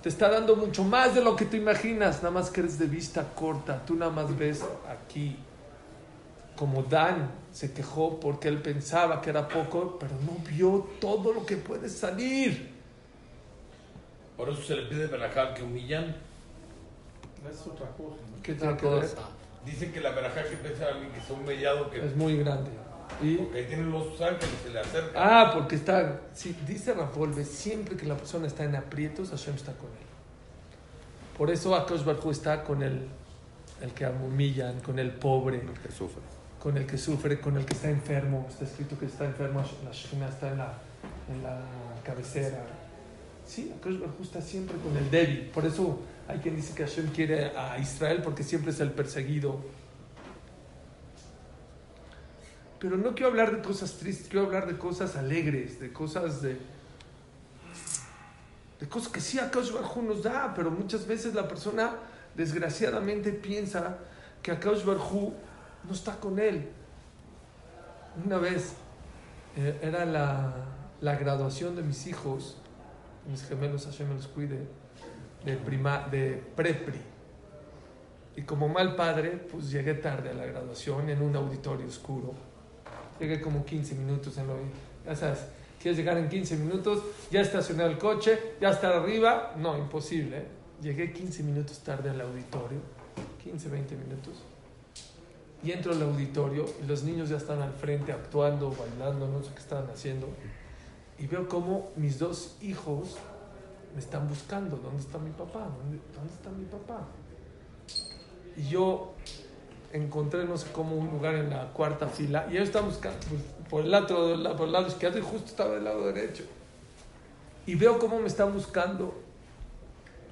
[0.01, 2.87] te está dando mucho más de lo que tú imaginas, nada más que eres de
[2.87, 5.37] vista corta, tú nada más ves aquí
[6.55, 11.45] como Dan se quejó porque él pensaba que era poco, pero no vio todo lo
[11.45, 12.71] que puede salir.
[14.37, 16.15] Por eso se le pide verajá que humillan.
[17.49, 18.15] Es otra cosa.
[18.29, 18.43] ¿no?
[18.43, 19.09] ¿Qué tiene que ver?
[19.65, 22.69] Dicen que la verajá que piensa alguien que está humillado, que Es muy grande.
[23.21, 25.11] Y, porque ahí tienen los ángeles, se le acercan.
[25.15, 29.73] ah, porque está, sí, dice Rafolve, siempre que la persona está en aprietos, Hashem está
[29.73, 30.07] con él.
[31.37, 33.07] Por eso Akash Baruj está con el,
[33.81, 36.21] el que humillan, con el pobre, El que sufre.
[36.59, 38.45] con el que sufre, con el que está enfermo.
[38.49, 40.73] Está escrito que está enfermo, la Shekhinah está en la,
[41.29, 41.59] en la
[42.03, 42.63] cabecera.
[43.45, 45.49] Sí, Akash Barhu está siempre con el débil.
[45.53, 49.59] Por eso hay quien dice que Hashem quiere a Israel porque siempre es el perseguido.
[52.81, 56.57] Pero no quiero hablar de cosas tristes, quiero hablar de cosas alegres, de cosas de,
[58.79, 61.91] de cosas que sí Akash Barhu nos da, pero muchas veces la persona
[62.33, 63.99] desgraciadamente piensa
[64.41, 65.31] que Akash Barhu
[65.87, 66.69] no está con él.
[68.25, 68.73] Una vez
[69.55, 70.51] eh, era la,
[71.01, 72.57] la graduación de mis hijos,
[73.29, 74.67] mis gemelos, Hashem me cuide,
[75.45, 76.99] de, prima, de prepri.
[78.35, 82.49] Y como mal padre, pues llegué tarde a la graduación en un auditorio oscuro.
[83.21, 84.55] Llegué como 15 minutos en lo...
[85.05, 85.41] Ya sabes,
[85.79, 89.53] quieres llegar en 15 minutos, ya estacioné el coche, ya estar arriba.
[89.57, 90.39] No, imposible.
[90.39, 90.47] ¿eh?
[90.81, 92.79] Llegué 15 minutos tarde al auditorio.
[93.43, 94.41] 15, 20 minutos.
[95.63, 99.51] Y entro al auditorio y los niños ya están al frente actuando, bailando, no sé
[99.53, 100.27] qué estaban haciendo.
[101.19, 103.17] Y veo como mis dos hijos
[103.93, 104.77] me están buscando.
[104.77, 105.69] ¿Dónde está mi papá?
[105.77, 107.07] ¿Dónde, dónde está mi papá?
[108.57, 109.13] Y yo
[109.93, 112.47] encontré, no sé cómo, un lugar en la cuarta fila.
[112.49, 115.75] Y ellos estaban buscando pues, por, el lado, por el lado izquierdo y justo estaba
[115.75, 116.43] del lado derecho.
[117.65, 119.13] Y veo cómo me están buscando.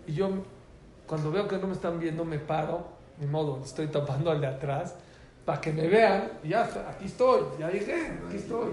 [0.08, 0.30] Y yo,
[1.08, 2.88] cuando veo que no me están viendo, me paro.
[3.20, 4.96] Ni modo, estoy tapando al de atrás
[5.50, 8.70] para que me vean, y ya, aquí estoy, ya llegué, aquí estoy.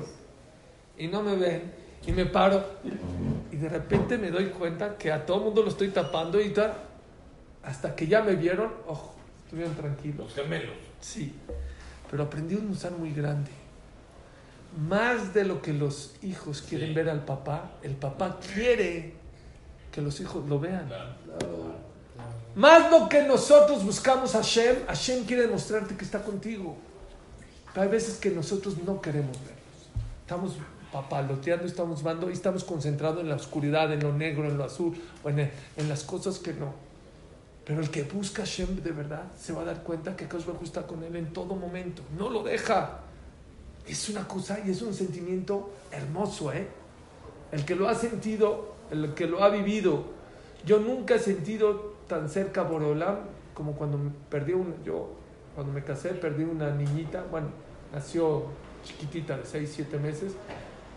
[0.98, 1.72] Y no me ven,
[2.06, 2.62] y me paro,
[3.50, 6.50] y de repente me doy cuenta que a todo el mundo lo estoy tapando y
[6.50, 6.74] tal,
[7.62, 9.14] hasta que ya me vieron, ojo,
[9.46, 10.18] estuvieron tranquilos.
[10.26, 10.74] Los gemelos.
[11.00, 11.32] Sí,
[12.10, 13.50] pero aprendí un usar muy grande.
[14.88, 16.94] Más de lo que los hijos quieren Sí.
[16.94, 19.14] ver al papá, el papá quiere
[19.90, 20.86] que los hijos lo vean.
[20.86, 21.86] Claro.
[22.54, 26.76] Más lo que nosotros buscamos a Hashem, Hashem quiere demostrarte que está contigo.
[27.72, 29.56] Pero hay veces que nosotros no queremos verlos.
[30.22, 30.52] Estamos
[30.92, 34.96] papaloteando, estamos mando y estamos concentrados en la oscuridad, en lo negro, en lo azul,
[35.22, 36.74] o en, en las cosas que no.
[37.66, 40.46] Pero el que busca a Hashem de verdad se va a dar cuenta que Kadosh
[40.46, 42.02] Baruj Hu está con él en todo momento.
[42.16, 43.00] No lo deja.
[43.88, 46.68] Es una cosa y es un sentimiento hermoso, ¿eh?
[47.50, 50.04] El que lo ha sentido, el que lo ha vivido.
[50.64, 53.16] Yo nunca he sentido tan cerca a Boreolam
[53.52, 53.98] como cuando
[54.30, 55.08] perdí un, yo
[55.56, 57.48] cuando me casé perdí una niñita, bueno,
[57.92, 58.44] nació
[58.84, 60.34] chiquitita de 6, 7 meses,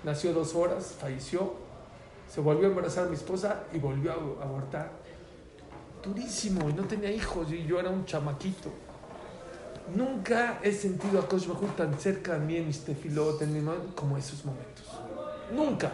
[0.04, 1.54] nació dos horas, falleció,
[2.30, 4.92] se volvió a embarazar mi esposa y volvió a abortar.
[6.04, 8.72] Durísimo, y no tenía hijos y yo era un chamaquito.
[9.96, 14.46] Nunca he sentido a Kosh tan cerca de mí en mis tefilot, en como esos
[14.46, 14.86] momentos.
[15.54, 15.92] Nunca.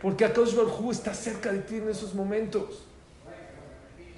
[0.00, 2.82] Porque Akadosh Baruj está cerca de ti en esos momentos.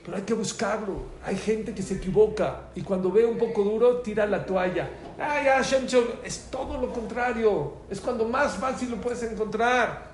[0.04, 1.02] Pero hay que buscarlo.
[1.24, 4.88] Hay gente que se equivoca y cuando ve un poco duro tira la toalla.
[5.18, 6.20] Ay, Shol-".
[6.24, 7.74] es todo lo contrario.
[7.90, 10.08] Es cuando más fácil lo puedes encontrar.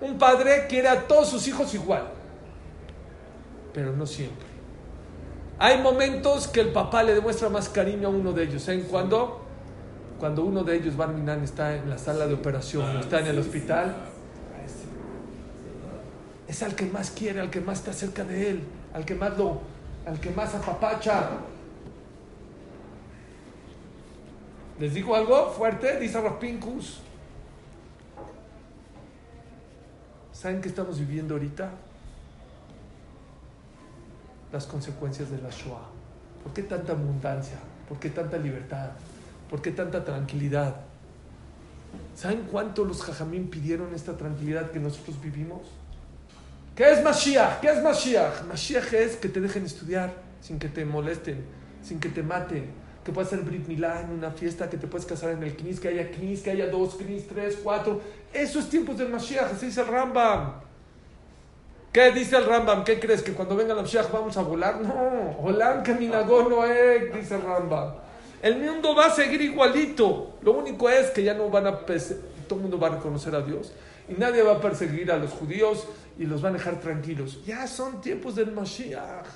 [0.00, 2.10] Un padre quiere a todos sus hijos igual,
[3.72, 4.46] pero no siempre.
[5.58, 8.62] Hay momentos que el papá le demuestra más cariño a uno de ellos.
[8.62, 9.40] ¿Saben cuándo?
[10.18, 13.94] Cuando uno de ellos, Barminan, está en la sala de operación, está en el hospital,
[16.46, 19.36] es al que más quiere, al que más está cerca de él, al que más
[19.38, 19.60] lo,
[20.06, 21.30] al que más apapacha.
[24.78, 25.98] ¿Les digo algo fuerte?
[25.98, 27.00] Dice Rapincus.
[30.32, 31.70] ¿Saben qué estamos viviendo ahorita?
[34.52, 35.88] Las consecuencias de la Shoah.
[36.42, 37.56] ¿Por qué tanta abundancia?
[37.88, 38.90] ¿Por qué tanta libertad?
[39.48, 40.76] ¿Por qué tanta tranquilidad?
[42.14, 45.60] ¿Saben cuánto los jajamín pidieron esta tranquilidad que nosotros vivimos?
[46.74, 47.60] ¿Qué es Mashiach?
[47.60, 48.44] ¿Qué es Mashiach?
[48.48, 51.44] Mashiach es que te dejen estudiar sin que te molesten,
[51.82, 52.70] sin que te maten,
[53.04, 55.80] que puedas hacer Brit Milá en una fiesta, que te puedes casar en el Knis,
[55.80, 58.00] que haya Knis, que haya dos Knis, tres, cuatro.
[58.32, 60.54] Esos tiempos del Mashiach, así dice el Rambam.
[61.92, 62.84] ¿Qué dice el Rambam?
[62.84, 63.22] ¿Qué crees?
[63.22, 64.80] ¿Que cuando venga el Mashiach vamos a volar?
[64.80, 67.94] No, Olam Kaminagó Noek, dice el Rambam.
[68.40, 70.38] El mundo va a seguir igualito.
[70.40, 71.78] Lo único es que ya no van a...
[71.78, 73.72] Todo el mundo va a reconocer a Dios.
[74.08, 75.86] Y nadie va a perseguir a los judíos
[76.18, 77.44] y los van a dejar tranquilos.
[77.44, 79.26] Ya son tiempos del Mashiach.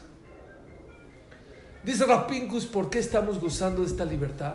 [1.85, 4.55] Dice Rapincus, ¿por qué estamos gozando de esta libertad?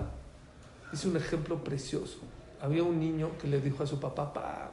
[0.92, 2.18] Es un ejemplo precioso.
[2.60, 4.72] Había un niño que le dijo a su papá, papá,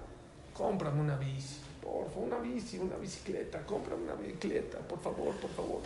[0.55, 1.61] cómprame una bici,
[1.99, 5.81] por favor, una bici, una bicicleta, cómprame una bicicleta, por favor, por favor.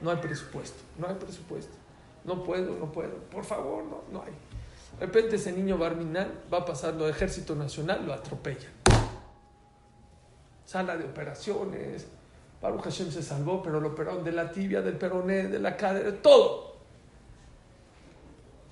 [0.00, 1.72] No hay presupuesto, no hay presupuesto.
[2.24, 4.32] No puedo, no puedo, por favor, no, no hay.
[4.98, 8.68] De repente ese niño Barminal va pasando al Ejército Nacional, lo atropella.
[10.64, 12.06] Sala de operaciones,
[12.60, 16.10] Baruch Hashem se salvó, pero lo operaron de la tibia, del peroné, de la cadera,
[16.10, 16.76] de todo.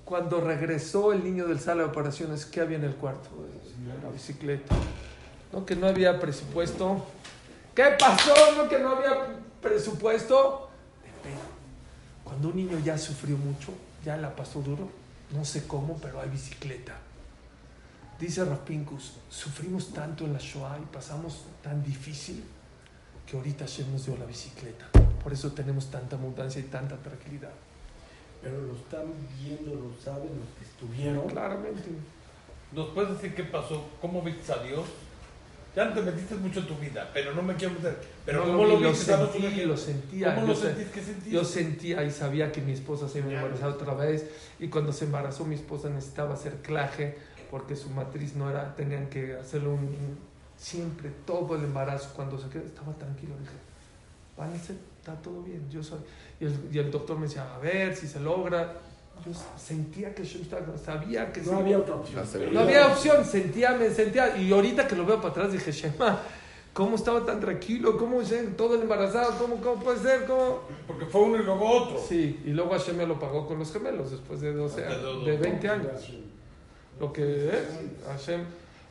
[0.03, 3.29] Cuando regresó el niño del sala de operaciones, ¿qué había en el cuarto?
[4.03, 4.75] La bicicleta.
[5.55, 5.65] ¿No?
[5.65, 7.05] Que no había presupuesto.
[7.73, 8.33] ¿Qué pasó?
[8.57, 8.67] ¿No?
[8.67, 10.69] Que no había presupuesto.
[11.01, 11.41] Depende.
[12.25, 13.71] Cuando un niño ya sufrió mucho,
[14.03, 14.89] ya la pasó duro,
[15.31, 16.97] no sé cómo, pero hay bicicleta.
[18.19, 22.43] Dice Rapincus, sufrimos tanto en la Shoah y pasamos tan difícil
[23.25, 24.87] que ahorita Hashem nos dio la bicicleta.
[25.23, 27.51] Por eso tenemos tanta abundancia y tanta tranquilidad.
[28.41, 29.05] Pero lo están
[29.41, 31.27] viendo, lo saben los que estuvieron.
[31.29, 31.89] Claramente.
[32.73, 33.85] ¿Nos puedes decir qué pasó?
[34.01, 34.85] ¿Cómo viste a Dios?
[35.75, 37.99] Ya te metiste mucho en tu vida, pero no me quiero meter.
[38.25, 39.13] Pero No ¿cómo lo viste?
[39.13, 40.35] Sentí, lo sentía.
[40.35, 40.87] ¿Cómo yo lo se- sentís?
[40.93, 41.33] ¿Qué sentís?
[41.33, 44.25] Yo sentía y sabía que mi esposa se iba a embarazar otra vez
[44.59, 47.17] y cuando se embarazó mi esposa necesitaba hacer claje
[47.51, 50.25] porque su matriz no era, tenían que hacerle un...
[50.57, 53.33] Siempre, todo el embarazo, cuando se quedó, estaba tranquilo.
[53.39, 53.51] Dije,
[54.37, 55.99] van a ser, está todo bien, yo soy...
[56.39, 58.73] Y el, y el doctor me decía, a ver si se logra.
[59.25, 61.55] Yo sentía que yo estaba, sabía que No sí.
[61.59, 62.23] había otra opción.
[62.53, 64.37] No había opción, sentía, me sentía.
[64.37, 66.19] Y ahorita que lo veo para atrás dije, Shema,
[66.73, 67.97] ¿cómo estaba tan tranquilo?
[67.97, 68.19] ¿Cómo
[68.55, 69.37] todo el embarazado?
[69.39, 70.25] ¿Cómo, cómo puede ser?
[70.25, 70.59] ¿Cómo?
[70.85, 71.97] Porque fue uno y luego otro.
[72.07, 75.25] Sí, y luego Hashem me lo pagó con los gemelos después de 12 De años,
[75.25, 76.09] de 20 años.
[76.99, 77.67] Lo que es,
[78.07, 78.41] Hashem,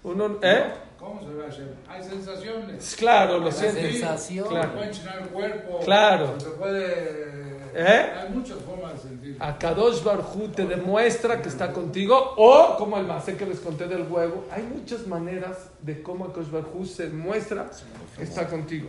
[0.03, 0.65] uno, ¿eh?
[0.99, 1.69] ¿Cómo se ve Hashem?
[1.89, 2.97] Hay sensaciones.
[2.99, 3.93] Claro, lo La sientes.
[3.93, 4.45] sensación.
[4.47, 4.73] Se Claro.
[4.73, 5.81] puede enchinar el cuerpo.
[5.85, 6.41] Claro.
[6.41, 7.44] Se puede.
[7.77, 8.13] ¿Eh?
[8.23, 9.37] Hay muchas formas de sentir.
[9.41, 13.89] A Kadosh Barhu te demuestra que está contigo, o como el macé que les conté
[13.89, 14.45] del huevo.
[14.53, 17.71] Hay muchas maneras de cómo Kadosh Barhu se demuestra
[18.17, 18.89] que está contigo.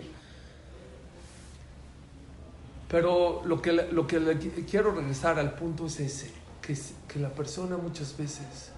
[2.89, 7.19] Pero lo que, lo que le quiero regresar al punto es ese, que, es- que
[7.19, 8.69] la persona muchas veces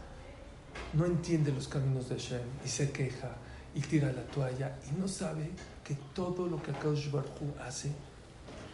[0.94, 3.32] no entiende los caminos de Hashem y se queja
[3.76, 5.50] y tira la toalla y no sabe
[5.84, 7.92] que todo lo que Kadosh Barhu hace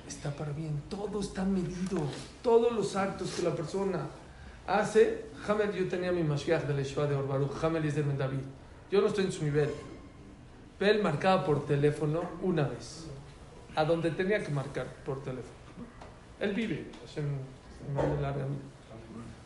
[0.08, 2.02] está para bien, todo está medido,
[2.42, 4.08] todos los actos que la persona
[4.68, 5.26] hace.
[5.48, 8.39] Hamel, yo tenía mi Mashiach de la Yeshiva de Orbaru, Hamel es de David.
[8.92, 9.70] Yo no estoy en su nivel.
[10.78, 13.06] Pero él marcaba por teléfono una vez,
[13.76, 15.54] a donde tenía que marcar por teléfono.
[16.39, 16.88] Él vive.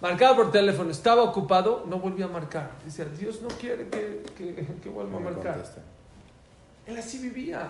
[0.02, 2.72] Marcaba por teléfono, estaba ocupado, no volvía a marcar.
[2.86, 5.63] Decía, Dios no quiere que, que, que vuelva No a marcar.
[6.86, 7.70] Él así vivía.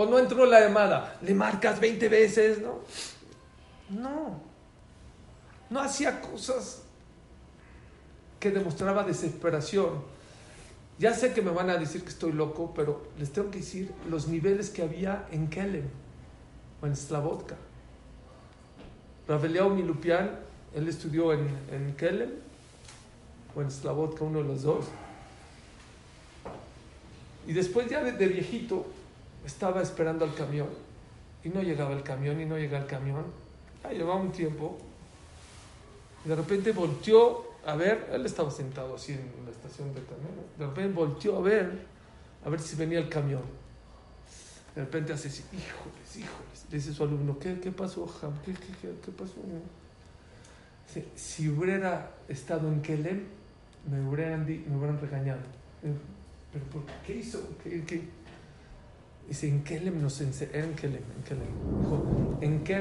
[0.00, 2.78] O no entró la llamada, le marcas 20 veces, ¿no?
[3.90, 4.40] No.
[5.68, 6.82] No hacía cosas
[8.38, 10.04] que demostraba desesperación.
[11.00, 13.90] Ya sé que me van a decir que estoy loco, pero les tengo que decir
[14.08, 15.88] los niveles que había en Kelem
[16.80, 17.56] o en Slavotka.
[19.26, 20.30] Raveliao Milupian,
[20.76, 21.40] él estudió en,
[21.72, 22.30] en Kelem
[23.56, 24.84] o en Slavotka, uno de los dos.
[27.48, 28.86] Y después ya de, de viejito
[29.48, 30.68] estaba esperando al camión
[31.42, 33.24] y no llegaba el camión y no llegaba el camión.
[33.82, 34.76] Ya llevaba un tiempo.
[36.24, 40.32] Y de repente volteó a ver, él estaba sentado así en la estación de camión.
[40.58, 41.86] De repente volteó a ver,
[42.44, 43.42] a ver si venía el camión.
[44.74, 46.66] De repente hace así, híjoles, híjoles.
[46.70, 48.34] Le dice su alumno, ¿qué, qué pasó, Ham?
[48.44, 49.36] ¿Qué, qué, qué, qué pasó?
[50.86, 53.24] Dice, si hubiera estado en Kelem,
[53.90, 55.40] me hubieran, me hubieran regañado.
[56.52, 57.40] ¿Pero por qué hizo?
[57.62, 58.17] ¿Qué, qué?
[59.28, 60.74] Dice, en Kelem nos enseñaron, en
[61.16, 61.80] en Kelem.
[61.82, 62.76] Dijo, ¿en qué?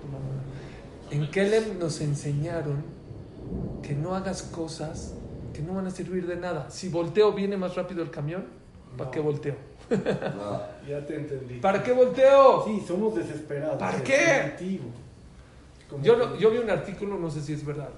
[0.00, 0.42] Tu mamá.
[1.10, 1.30] En
[1.78, 2.82] nos enseñaron
[3.82, 5.14] que no hagas cosas
[5.54, 6.68] que no van a servir de nada.
[6.70, 8.44] Si volteo, viene más rápido el camión.
[8.96, 9.10] ¿Para No.
[9.12, 9.54] qué volteo?
[10.88, 11.54] Ya te entendí.
[11.60, 12.64] ¿Para qué volteo?
[12.64, 13.76] Sí, somos desesperados.
[13.78, 14.54] ¿Para qué?
[16.02, 17.88] Yo, no- yo vi un artículo, no sé si es verdad,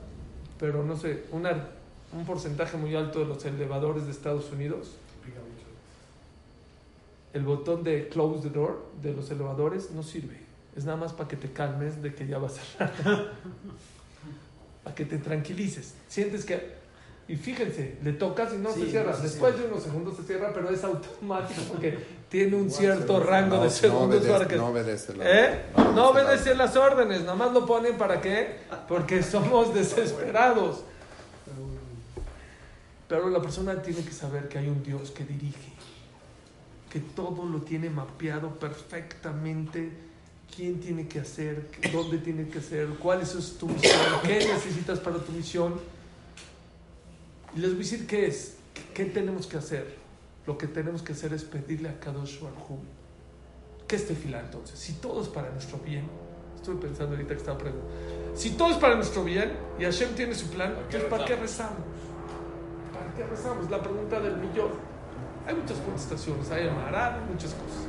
[0.58, 1.70] pero no sé, un, ar-
[2.12, 4.92] un porcentaje muy alto de los elevadores de Estados Unidos.
[7.32, 10.38] El botón de close the door de los elevadores no sirve.
[10.76, 12.92] Es nada más para que te calmes de que ya va a cerrar.
[14.84, 15.94] para que te tranquilices.
[16.08, 16.78] Sientes que...
[17.26, 19.10] Y fíjense, le tocas y no Sí, se cierra.
[19.10, 19.66] no se Después cierra.
[19.68, 21.98] de unos segundos se cierra, pero es automático porque
[22.30, 24.56] tiene un cierto rango No, de no segundos obedece, para que...
[24.56, 25.62] no obedece la ¿Eh?
[25.94, 28.56] No obedece las órdenes, nada más lo ponen para qué?
[28.88, 30.84] Porque somos desesperados.
[33.08, 35.72] Pero la persona tiene que saber que hay un Dios que dirige,
[36.90, 39.90] que todo lo tiene mapeado perfectamente,
[40.54, 45.18] quién tiene que hacer, dónde tiene que hacer, cuál es tu misión, qué necesitas para
[45.18, 45.74] tu misión.
[47.54, 48.56] Y les voy a decir qué es,
[48.94, 49.96] qué, tenemos que hacer.
[50.46, 52.78] Lo que tenemos que hacer es pedirle a Kadosh Baruj
[53.86, 54.78] ¿Qué es tefilá entonces?
[54.78, 56.06] Si todo es para nuestro bien,
[56.56, 57.94] estuve pensando ahorita que estaba preguntando,
[58.34, 61.36] si todo es para nuestro bien y Hashem tiene su plan, ¿Para entonces ¿para qué
[61.36, 61.84] rezamos?
[62.92, 63.70] ¿Para qué rezamos?
[63.70, 64.87] La pregunta del millón.
[65.48, 67.88] Hay muchas contestaciones, hay hay muchas cosas.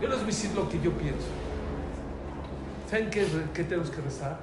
[0.00, 1.26] Yo les voy a decir lo que yo pienso.
[2.90, 3.24] ¿Saben qué,
[3.64, 4.38] tenemos que rezar?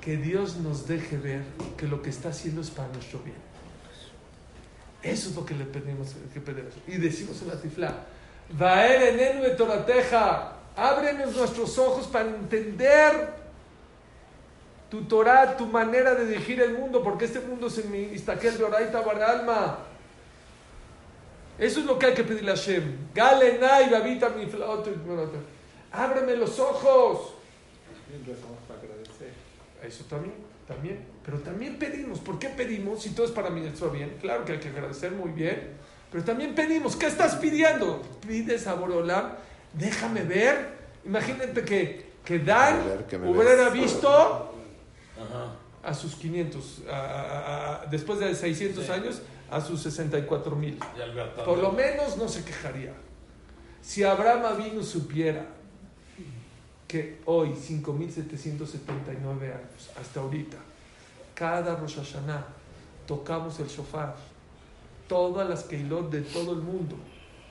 [0.00, 1.42] que Dios nos deje ver
[1.76, 3.36] que lo que está haciendo es para nuestro bien.
[5.02, 6.16] Eso es lo que le pedimos.
[6.86, 7.94] Y decimos en la tifla,
[8.52, 13.34] Vaer enenu torateja, ábrenos nuestros ojos para entender
[14.88, 18.56] tu Torah, tu manera de dirigir el mundo, porque este mundo es en mi Istaquel
[18.56, 19.89] de Oraita Baralma.
[21.60, 22.82] Eso es lo que hay que pedirle a Hashem.
[23.14, 24.46] Galenai, babita mi
[25.92, 27.34] Ábreme los ojos.
[29.86, 30.34] Eso también,
[30.66, 31.04] también.
[31.24, 32.18] Pero también pedimos.
[32.20, 33.02] ¿Por qué pedimos?
[33.02, 34.16] Si todo es para mí, nuestro bien.
[34.20, 35.74] Claro que hay que agradecer muy bien.
[36.10, 36.96] Pero también pedimos.
[36.96, 38.02] ¿Qué estás pidiendo?
[38.26, 39.32] Pides a Borolam.
[39.72, 40.80] Déjame ver.
[41.04, 43.72] Imagínate que, que Dan que hubiera ves.
[43.72, 45.54] visto Ajá.
[45.82, 48.92] a sus 500, a- a- a- después de 600 Sí.
[48.92, 50.78] años, a sus 64 mil.
[51.44, 52.92] Por lo menos no se quejaría.
[53.82, 55.46] Si Abraham Avinu supiera
[56.86, 60.56] que hoy, 5.779 años, hasta ahorita,
[61.34, 62.44] cada Rosh Hashanah
[63.06, 64.16] tocamos el shofar,
[65.08, 66.96] todas las Keilot de todo el mundo,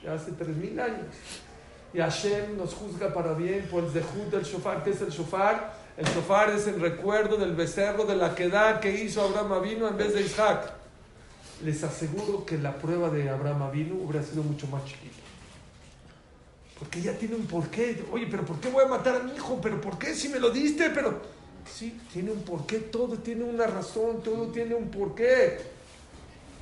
[0.02, 1.16] ya hace 3.000 años.
[1.92, 4.84] Y Hashem nos juzga para bien por el zehut del shofar.
[4.84, 5.74] ¿Qué es el shofar?
[5.96, 9.96] El shofar es el recuerdo del becerro de la quedad que hizo Abraham Avinu en
[9.96, 10.79] vez de Isaac.
[11.64, 15.16] Les aseguro que la prueba de Abraham Avinu hubiera sido mucho más chiquita.
[16.78, 18.02] Porque ya tiene un porqué.
[18.10, 19.60] Oye, pero ¿por qué voy a matar a mi hijo?
[19.62, 20.88] ¿Pero por qué si me lo diste?
[20.90, 21.20] Pero
[21.70, 22.78] sí, tiene un porqué.
[22.78, 24.22] Todo tiene una razón.
[24.22, 25.58] Todo tiene un porqué.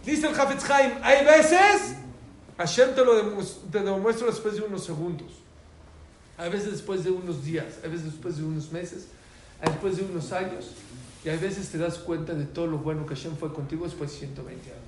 [0.04, 1.94] Dice el Hafetz Haim, hay veces
[2.56, 5.30] Hashem te lo demues- te demuestra después de unos segundos.
[6.36, 7.76] A veces después de unos días.
[7.84, 9.06] A veces después de unos meses.
[9.62, 10.72] A después de unos años.
[11.24, 14.10] Y a veces te das cuenta de todo lo bueno que Hashem fue contigo después
[14.12, 14.82] de 120 años.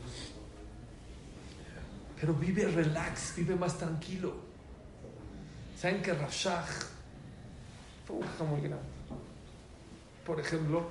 [2.20, 4.34] Pero vive relax, vive más tranquilo.
[5.76, 6.68] ¿Saben que Rashach
[8.06, 8.84] fue un muy grande?
[10.26, 10.90] Por ejemplo,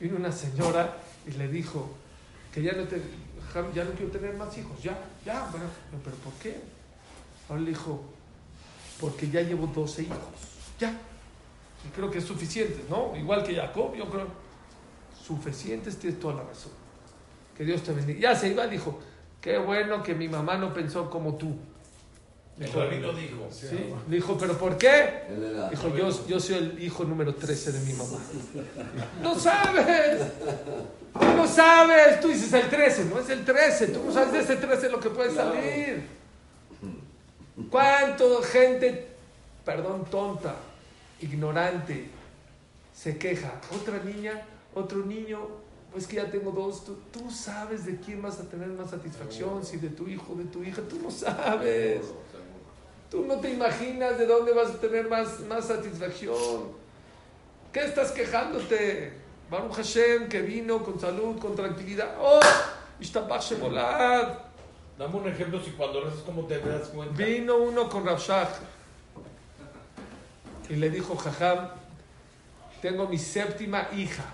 [0.00, 0.96] vino una señora
[1.26, 1.90] y le dijo
[2.52, 3.02] que ya no, te,
[3.74, 4.82] ya no quiero tener más hijos.
[4.82, 5.66] Ya, ya, bueno,
[6.02, 6.58] pero ¿por qué?
[7.48, 8.02] Ahora le dijo,
[8.98, 10.18] porque ya llevo 12 hijos.
[10.78, 10.98] Ya.
[11.86, 13.14] Y creo que es suficiente, ¿no?
[13.16, 14.28] Igual que Jacob, yo creo.
[15.22, 16.72] Suficientes, tienes toda la razón.
[17.56, 18.20] Que Dios te bendiga.
[18.20, 18.98] Ya se iba, dijo,
[19.42, 21.54] qué bueno que mi mamá no pensó como tú.
[22.58, 23.48] El Dijo, rabino dijo.
[23.50, 25.24] Sí, dijo, ¿pero por qué?
[25.70, 28.18] Dijo, yo, yo soy el hijo número 13 de mi mamá.
[29.22, 30.22] ¡No sabes!
[31.12, 32.20] Tú no sabes.
[32.20, 33.88] Tú dices el 13, no es el 13.
[33.88, 36.06] Tú no sabes de ese 13 lo que puede salir.
[37.70, 39.08] ¿Cuánto gente,
[39.64, 40.54] perdón, tonta,
[41.20, 42.08] ignorante,
[42.94, 43.60] se queja?
[43.74, 44.42] Otra niña,
[44.74, 45.48] otro niño,
[45.92, 46.84] pues que ya tengo dos.
[46.84, 50.44] Tú, tú sabes de quién vas a tener más satisfacción, si de tu hijo, de
[50.44, 50.82] tu hija.
[50.88, 52.00] Tú no sabes.
[53.10, 56.82] Tú no te imaginas de dónde vas a tener más, más satisfacción.
[57.72, 59.12] ¿Qué estás quejándote?
[59.50, 62.16] Baruch Hashem, que vino con salud, con tranquilidad.
[62.18, 62.40] ¡Oh!
[63.00, 64.38] Ishtabach Shebolad.
[64.98, 67.14] Dame un ejemplo si cuando rezas como te das cuenta.
[67.14, 68.48] Vino uno con Rabshah
[70.68, 71.68] y le dijo, Jajam,
[72.80, 74.24] tengo mi séptima hija.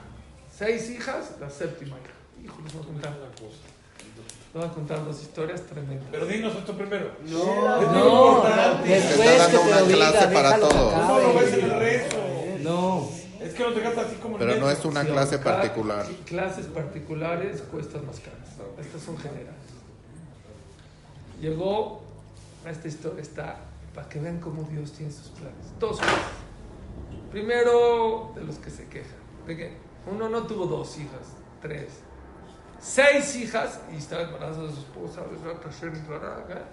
[0.58, 2.44] Seis hijas, la séptima hija.
[2.44, 3.12] Hijo, les voy a contar.
[3.12, 6.08] Les voy a contar dos historias tremendas.
[6.10, 7.12] Pero dinos esto primero.
[7.26, 8.88] No, No, importante.
[8.88, 10.92] después Está dando que te una lo diga, clase para todos.
[10.94, 12.16] ¿Cómo lo ves en el rezo?
[12.60, 13.08] No,
[13.40, 16.06] Es que no te gastas así como Pero no es una Sí, clase cada- particular.
[16.26, 18.48] Clases particulares cuestan más caras.
[18.80, 19.54] Estas son generales.
[21.40, 22.00] Llegó,
[22.68, 23.56] esta historia está,
[23.94, 25.54] para que vean cómo Dios tiene sus planes.
[25.78, 26.14] Dos cosas.
[27.30, 29.16] Primero, de los que se quejan.
[29.46, 32.00] De que uno no tuvo dos hijas, tres.
[32.80, 35.22] Seis hijas y estaba embarazada de su esposa,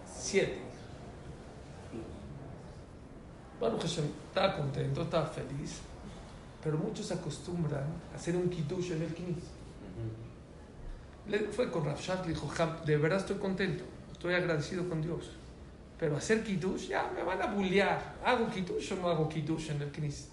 [0.06, 0.76] siete hijas.
[3.60, 5.80] Baruch Hashem estaba contento, estaba feliz,
[6.64, 9.44] pero muchos acostumbran a hacer un kiddush en el knis.
[11.28, 15.02] Le fue con Rav Shach, le dijo, "Jam, de verdad estoy contento, estoy agradecido con
[15.02, 15.32] Dios,
[15.98, 18.16] pero hacer kiddush ya me van a bullear.
[18.24, 20.30] ¿Hago kiddush o no hago kiddush en el knis?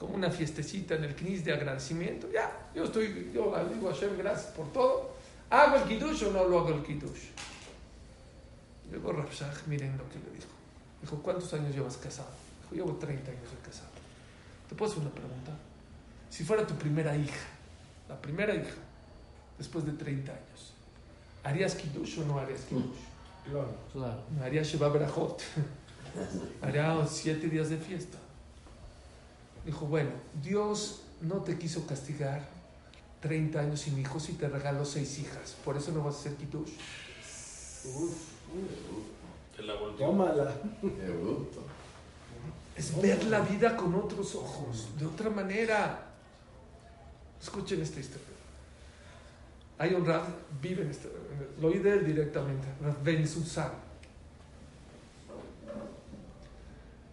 [0.00, 3.92] Como una fiestecita en el knis de agradecimiento, ya, yo estoy, yo le digo a
[3.92, 5.10] Hashem, gracias por todo.
[5.50, 7.26] ¿Hago el kiddush o no lo hago el kiddush?
[8.90, 10.48] Luego Rav Shach, miren lo que le dijo.
[11.02, 12.30] Dijo, ¿cuántos años llevas casado?
[12.62, 13.90] Dijo, llevo 30 años de casado.
[14.70, 15.52] ¿Te puedo hacer una pregunta?
[16.30, 17.46] Si fuera tu primera hija,
[18.08, 18.80] la primera hija,
[19.58, 20.72] después de 30 años,
[21.44, 23.04] ¿harías kiddush o no harías kiddush?
[23.44, 23.74] claro.
[23.92, 24.22] claro.
[24.34, 25.42] No harías Sheba Berajot.
[26.62, 28.16] Haría siete días de fiesta.
[29.64, 30.10] Dijo, bueno,
[30.42, 32.48] Dios no te quiso castigar
[33.20, 35.56] 30 años sin hijos y te regaló seis hijas.
[35.64, 36.72] Por eso no vas a hacer kiddush.
[39.56, 40.06] Te la volteó.
[40.06, 40.54] Tómala.
[40.80, 41.62] Qué bruto.
[42.76, 46.06] Es ver la vida con otros ojos, de otra manera.
[47.40, 48.26] Escuchen esta historia.
[49.78, 50.24] Hay un Rav,
[50.60, 51.10] vive en este,
[51.58, 53.72] lo oí de él directamente, Rav Ben Susan.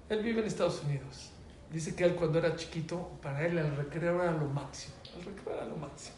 [0.09, 1.31] Él vive en Estados Unidos.
[1.71, 4.95] Dice que él cuando era chiquito, para él el recreo era lo máximo.
[5.17, 6.15] El recreo era lo máximo.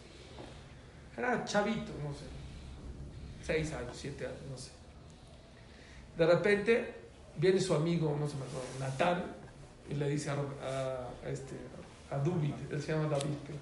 [1.17, 2.25] Era chavito, no sé.
[3.43, 4.71] Seis años, siete años, no sé.
[6.17, 6.93] De repente
[7.37, 9.23] viene su amigo, no sé, me acuerdo, Natán,
[9.89, 11.55] y le dice a, a- este,
[12.11, 12.17] a
[12.71, 13.35] él se llama David.
[13.45, 13.57] creo.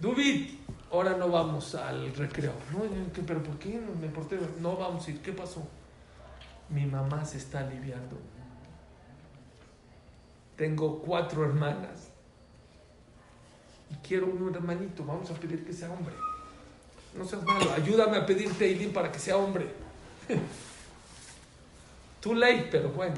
[0.00, 2.52] Dubit, ahora no vamos al recreo.
[2.72, 2.80] No,
[3.26, 4.38] pero ¿por qué me porté?
[4.60, 5.20] No vamos a ir.
[5.20, 5.66] ¿Qué pasó?
[6.68, 8.18] Mi mamá se está aliviando.
[10.56, 12.08] Tengo cuatro hermanas.
[13.90, 15.04] Y quiero un hermanito.
[15.04, 16.14] Vamos a pedir que sea hombre.
[17.16, 17.72] No seas malo.
[17.72, 19.66] Ayúdame a pedir Teilín para que sea hombre.
[22.20, 23.16] Too late, pero bueno.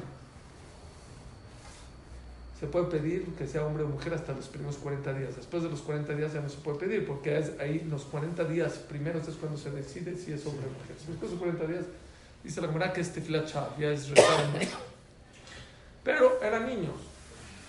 [2.59, 5.37] Se puede pedir que sea hombre o mujer hasta los primeros 40 días.
[5.37, 8.45] Después de los 40 días ya no se puede pedir, porque es ahí los 40
[8.45, 10.97] días primeros es cuando se decide si es hombre o mujer.
[11.07, 11.85] Después de 40 días,
[12.43, 14.47] dice la verdad que este flacha ya es rezar.
[16.03, 16.93] Pero era niño.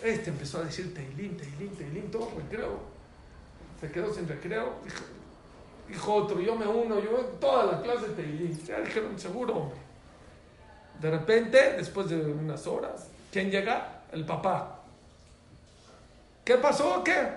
[0.06, 2.78] Este empezó a decir Teilín, Teilín, Teilín, todo recreo.
[3.82, 4.76] Se quedó sin recreo.
[4.84, 5.03] Dijo,
[5.88, 7.10] dijo otro, yo me uno, yo
[7.41, 8.56] toda la clase Teilín.
[8.66, 9.80] Ya dijeron, seguro, hombre.
[11.01, 14.03] De repente, después de unas horas, ¿quién llega?
[14.12, 14.84] El papá.
[16.43, 17.03] ¿Qué pasó?
[17.03, 17.28] ¿Qué?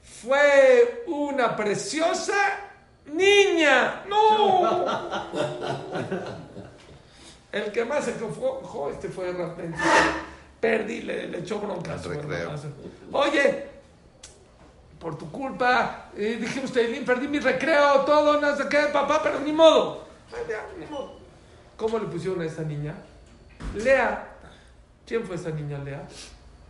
[0.00, 2.60] Fue una preciosa
[3.06, 4.04] niña.
[4.08, 4.84] ¡No!
[7.50, 9.76] El que más se confundió, este fue realmente.
[10.62, 11.90] Perdí, le, le echó bronca.
[11.90, 12.38] a Al su recreo.
[12.52, 12.62] hermano.
[13.10, 13.66] Oye,
[15.00, 19.40] por tu culpa, eh, dijimos, Teilín, perdí mi recreo, todo, no sé qué, papá, pero
[19.40, 20.04] ni modo.
[20.78, 21.16] Ni modo.
[21.76, 22.94] ¿Cómo le pusieron a esa niña?
[23.74, 24.28] Lea.
[25.04, 26.06] ¿Quién fue esa niña, Lea?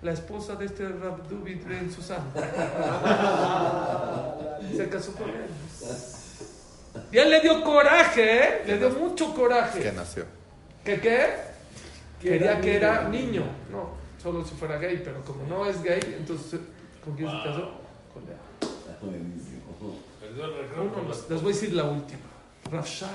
[0.00, 2.22] La esposa de este Rab Dubit Ben Susan.
[4.74, 5.46] Se casó con él.
[7.12, 8.62] Y él le dio coraje, ¿eh?
[8.66, 9.80] Le dio mucho coraje.
[9.80, 10.24] que nació.
[10.82, 11.51] ¿Qué qué?
[12.22, 13.42] Quería que era niño.
[13.70, 13.90] No,
[14.22, 16.60] solo si fuera gay, pero como no es gay, entonces,
[17.04, 17.72] ¿con quién se casó?
[18.14, 18.38] Con Lea.
[19.00, 19.10] Por
[21.28, 22.20] les, voy a decir la última.
[22.70, 23.10] Rav Shach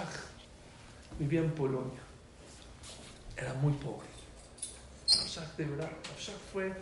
[1.17, 2.01] vivía en Polonia.
[3.35, 4.07] Era muy pobre.
[5.15, 6.73] Rav Shach, de verdad, Rav Shach fue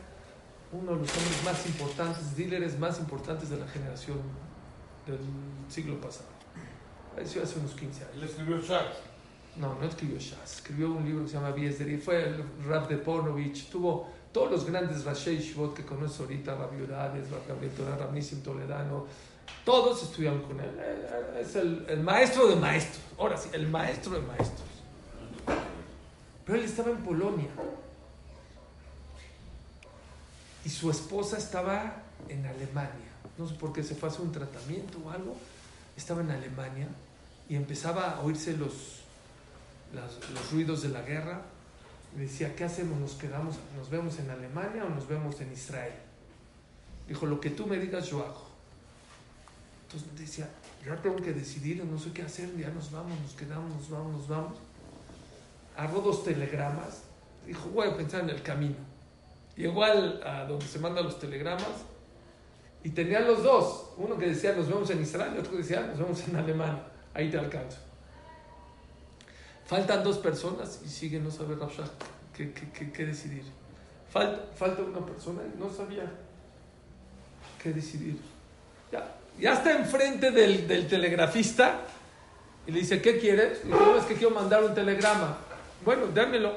[0.72, 4.18] uno de los hombres más importantes, líderes más importantes de la generación
[5.06, 5.20] del
[5.70, 6.30] siglo pasado.
[7.14, 8.16] Falleció hace unos 15 años.
[8.16, 8.58] Él escribió.
[9.58, 10.58] No, no escribió Shas.
[10.58, 11.98] Escribió un libro que se llama Biesderi.
[11.98, 13.70] Fue el rap de Ponovich.
[13.70, 19.06] Tuvo todos los grandes Rashei Shivot que conoces ahorita, Rabbi Udades, Rabbi Gabriel Toledano.
[19.64, 20.72] Todos estudiaron con él.
[20.78, 23.02] Eh, Es el, el maestro de maestros.
[23.18, 24.68] Ahora sí, el maestro de maestros.
[26.46, 27.48] Pero él estaba en Polonia.
[30.66, 33.14] Y su esposa estaba en Alemania.
[33.38, 35.36] No sé por qué se fue a hacer un tratamiento o algo.
[35.96, 36.88] Estaba en Alemania
[37.48, 39.04] y empezaba a oírse los,
[39.94, 41.42] los ruidos de la guerra.
[42.16, 42.98] Decía, ¿qué hacemos?
[43.00, 45.94] ¿Nos quedamos, nos vemos en Alemania o nos vemos en Israel?
[47.08, 48.46] Dijo, lo que tú me digas yo hago.
[49.84, 50.50] Entonces decía,
[50.86, 54.14] ya tengo que decidir, no sé qué hacer, ya nos vamos, nos quedamos, nos vamos,
[54.14, 54.58] nos vamos.
[55.76, 57.04] Agarró dos telegramas,
[57.46, 58.76] dijo, voy a pensar en el camino.
[59.56, 61.84] Llegó al, a donde se mandan los telegramas
[62.84, 63.90] y tenía los dos.
[63.98, 66.84] Uno que decía, nos vemos en Israel, y otro que decía, nos vemos en Alemania.
[67.14, 67.78] Ahí te alcanzo.
[69.66, 71.72] Faltan dos personas y sigue no saber Rav
[72.36, 73.44] qué, qué- decidir.
[74.12, 76.10] Falta, falta una persona y no sabía
[77.62, 78.20] qué decidir.
[78.92, 81.80] Ya, ya está enfrente del, del telegrafista
[82.68, 83.62] y le dice, ¿qué quieres?
[83.66, 85.38] Y dice, es que quiero mandar un telegrama.
[85.84, 86.54] Bueno, dámelo.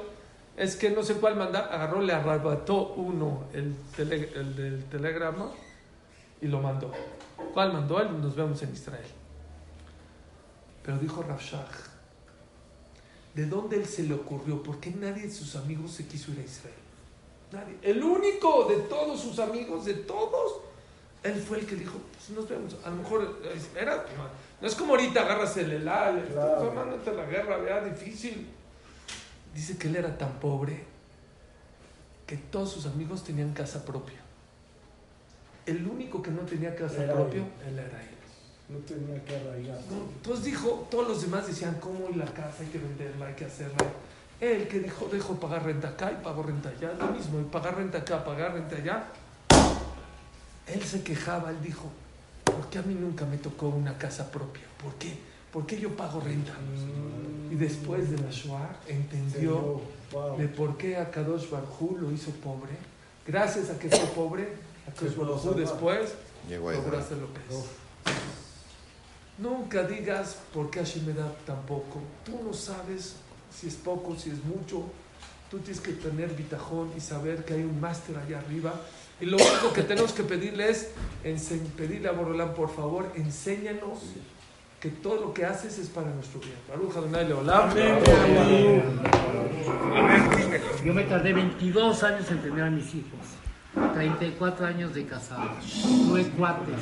[0.56, 1.68] Es que no sé cuál mandar.
[1.72, 5.50] Agarró, le arrebató uno el, tele- el del telegrama
[6.42, 6.92] y lo mandó.
[7.54, 8.02] ¿Cuál mandó?
[8.04, 9.06] Nos vemos en Israel.
[10.84, 11.70] Pero dijo Rav Shach,
[13.35, 14.62] ¿de dónde él se le ocurrió?
[14.62, 16.74] ¿Por qué nadie de sus amigos se quiso ir a Israel?
[17.53, 17.76] Nadie.
[17.83, 20.61] El único de todos sus amigos, de todos,
[21.22, 22.76] él fue el que dijo, pues nos vemos.
[22.85, 24.05] A lo mejor eh, era,
[24.61, 26.74] no es como ahorita agarras el helal, Claro.
[27.16, 28.49] la guerra, vea, difícil.
[29.55, 30.85] Dice que él era tan pobre
[32.26, 34.18] que todos sus amigos tenían casa propia.
[35.64, 37.49] El único que no tenía casa Era propia, él.
[37.68, 38.09] él era él.
[38.69, 39.79] No tenía que arraigar.
[39.91, 43.47] No, Entonces dijo, todos los demás decían, ¿cómo la casa hay que venderla, hay que
[43.47, 43.77] hacerla?
[44.41, 47.45] Él que dijo, dejó de pagar renta acá y pagó renta allá, lo mismo, y
[47.45, 49.05] pagar renta acá, pagar renta allá.
[50.66, 51.91] Él se quejaba, él dijo,
[52.45, 54.64] ¿por qué a mí nunca me tocó una casa propia?
[54.83, 55.16] ¿Por qué?
[55.51, 56.53] ¿Por qué yo pago renta?
[57.51, 59.81] Y después de la Shoah entendió
[60.12, 60.39] Wow.
[60.39, 62.73] de por qué a Kadosh Barjú lo hizo pobre.
[63.27, 64.49] Gracias a que fue pobre,
[64.87, 66.14] a Kadosh Barjú después
[66.49, 66.91] Llegó a Israel.
[66.91, 67.64] lograste lo que es.
[69.39, 72.01] Nunca digas por qué Hashem me da tan poco.
[72.24, 73.16] Tú no sabes
[73.55, 74.82] si es poco, si es mucho.
[75.49, 78.74] Tú tienes que tener bitajón y saber que hay un máster allá arriba.
[79.20, 80.91] Y lo único que tenemos que pedirle es
[81.76, 84.01] pedirle a Borolán, por favor, enséñanos
[84.80, 86.55] que todo lo que haces es para nuestro bien.
[90.84, 93.20] Yo me tardé 22 años en tener a mis hijos.
[93.95, 95.51] 34 años de casado.
[96.07, 96.74] Tuve cuates.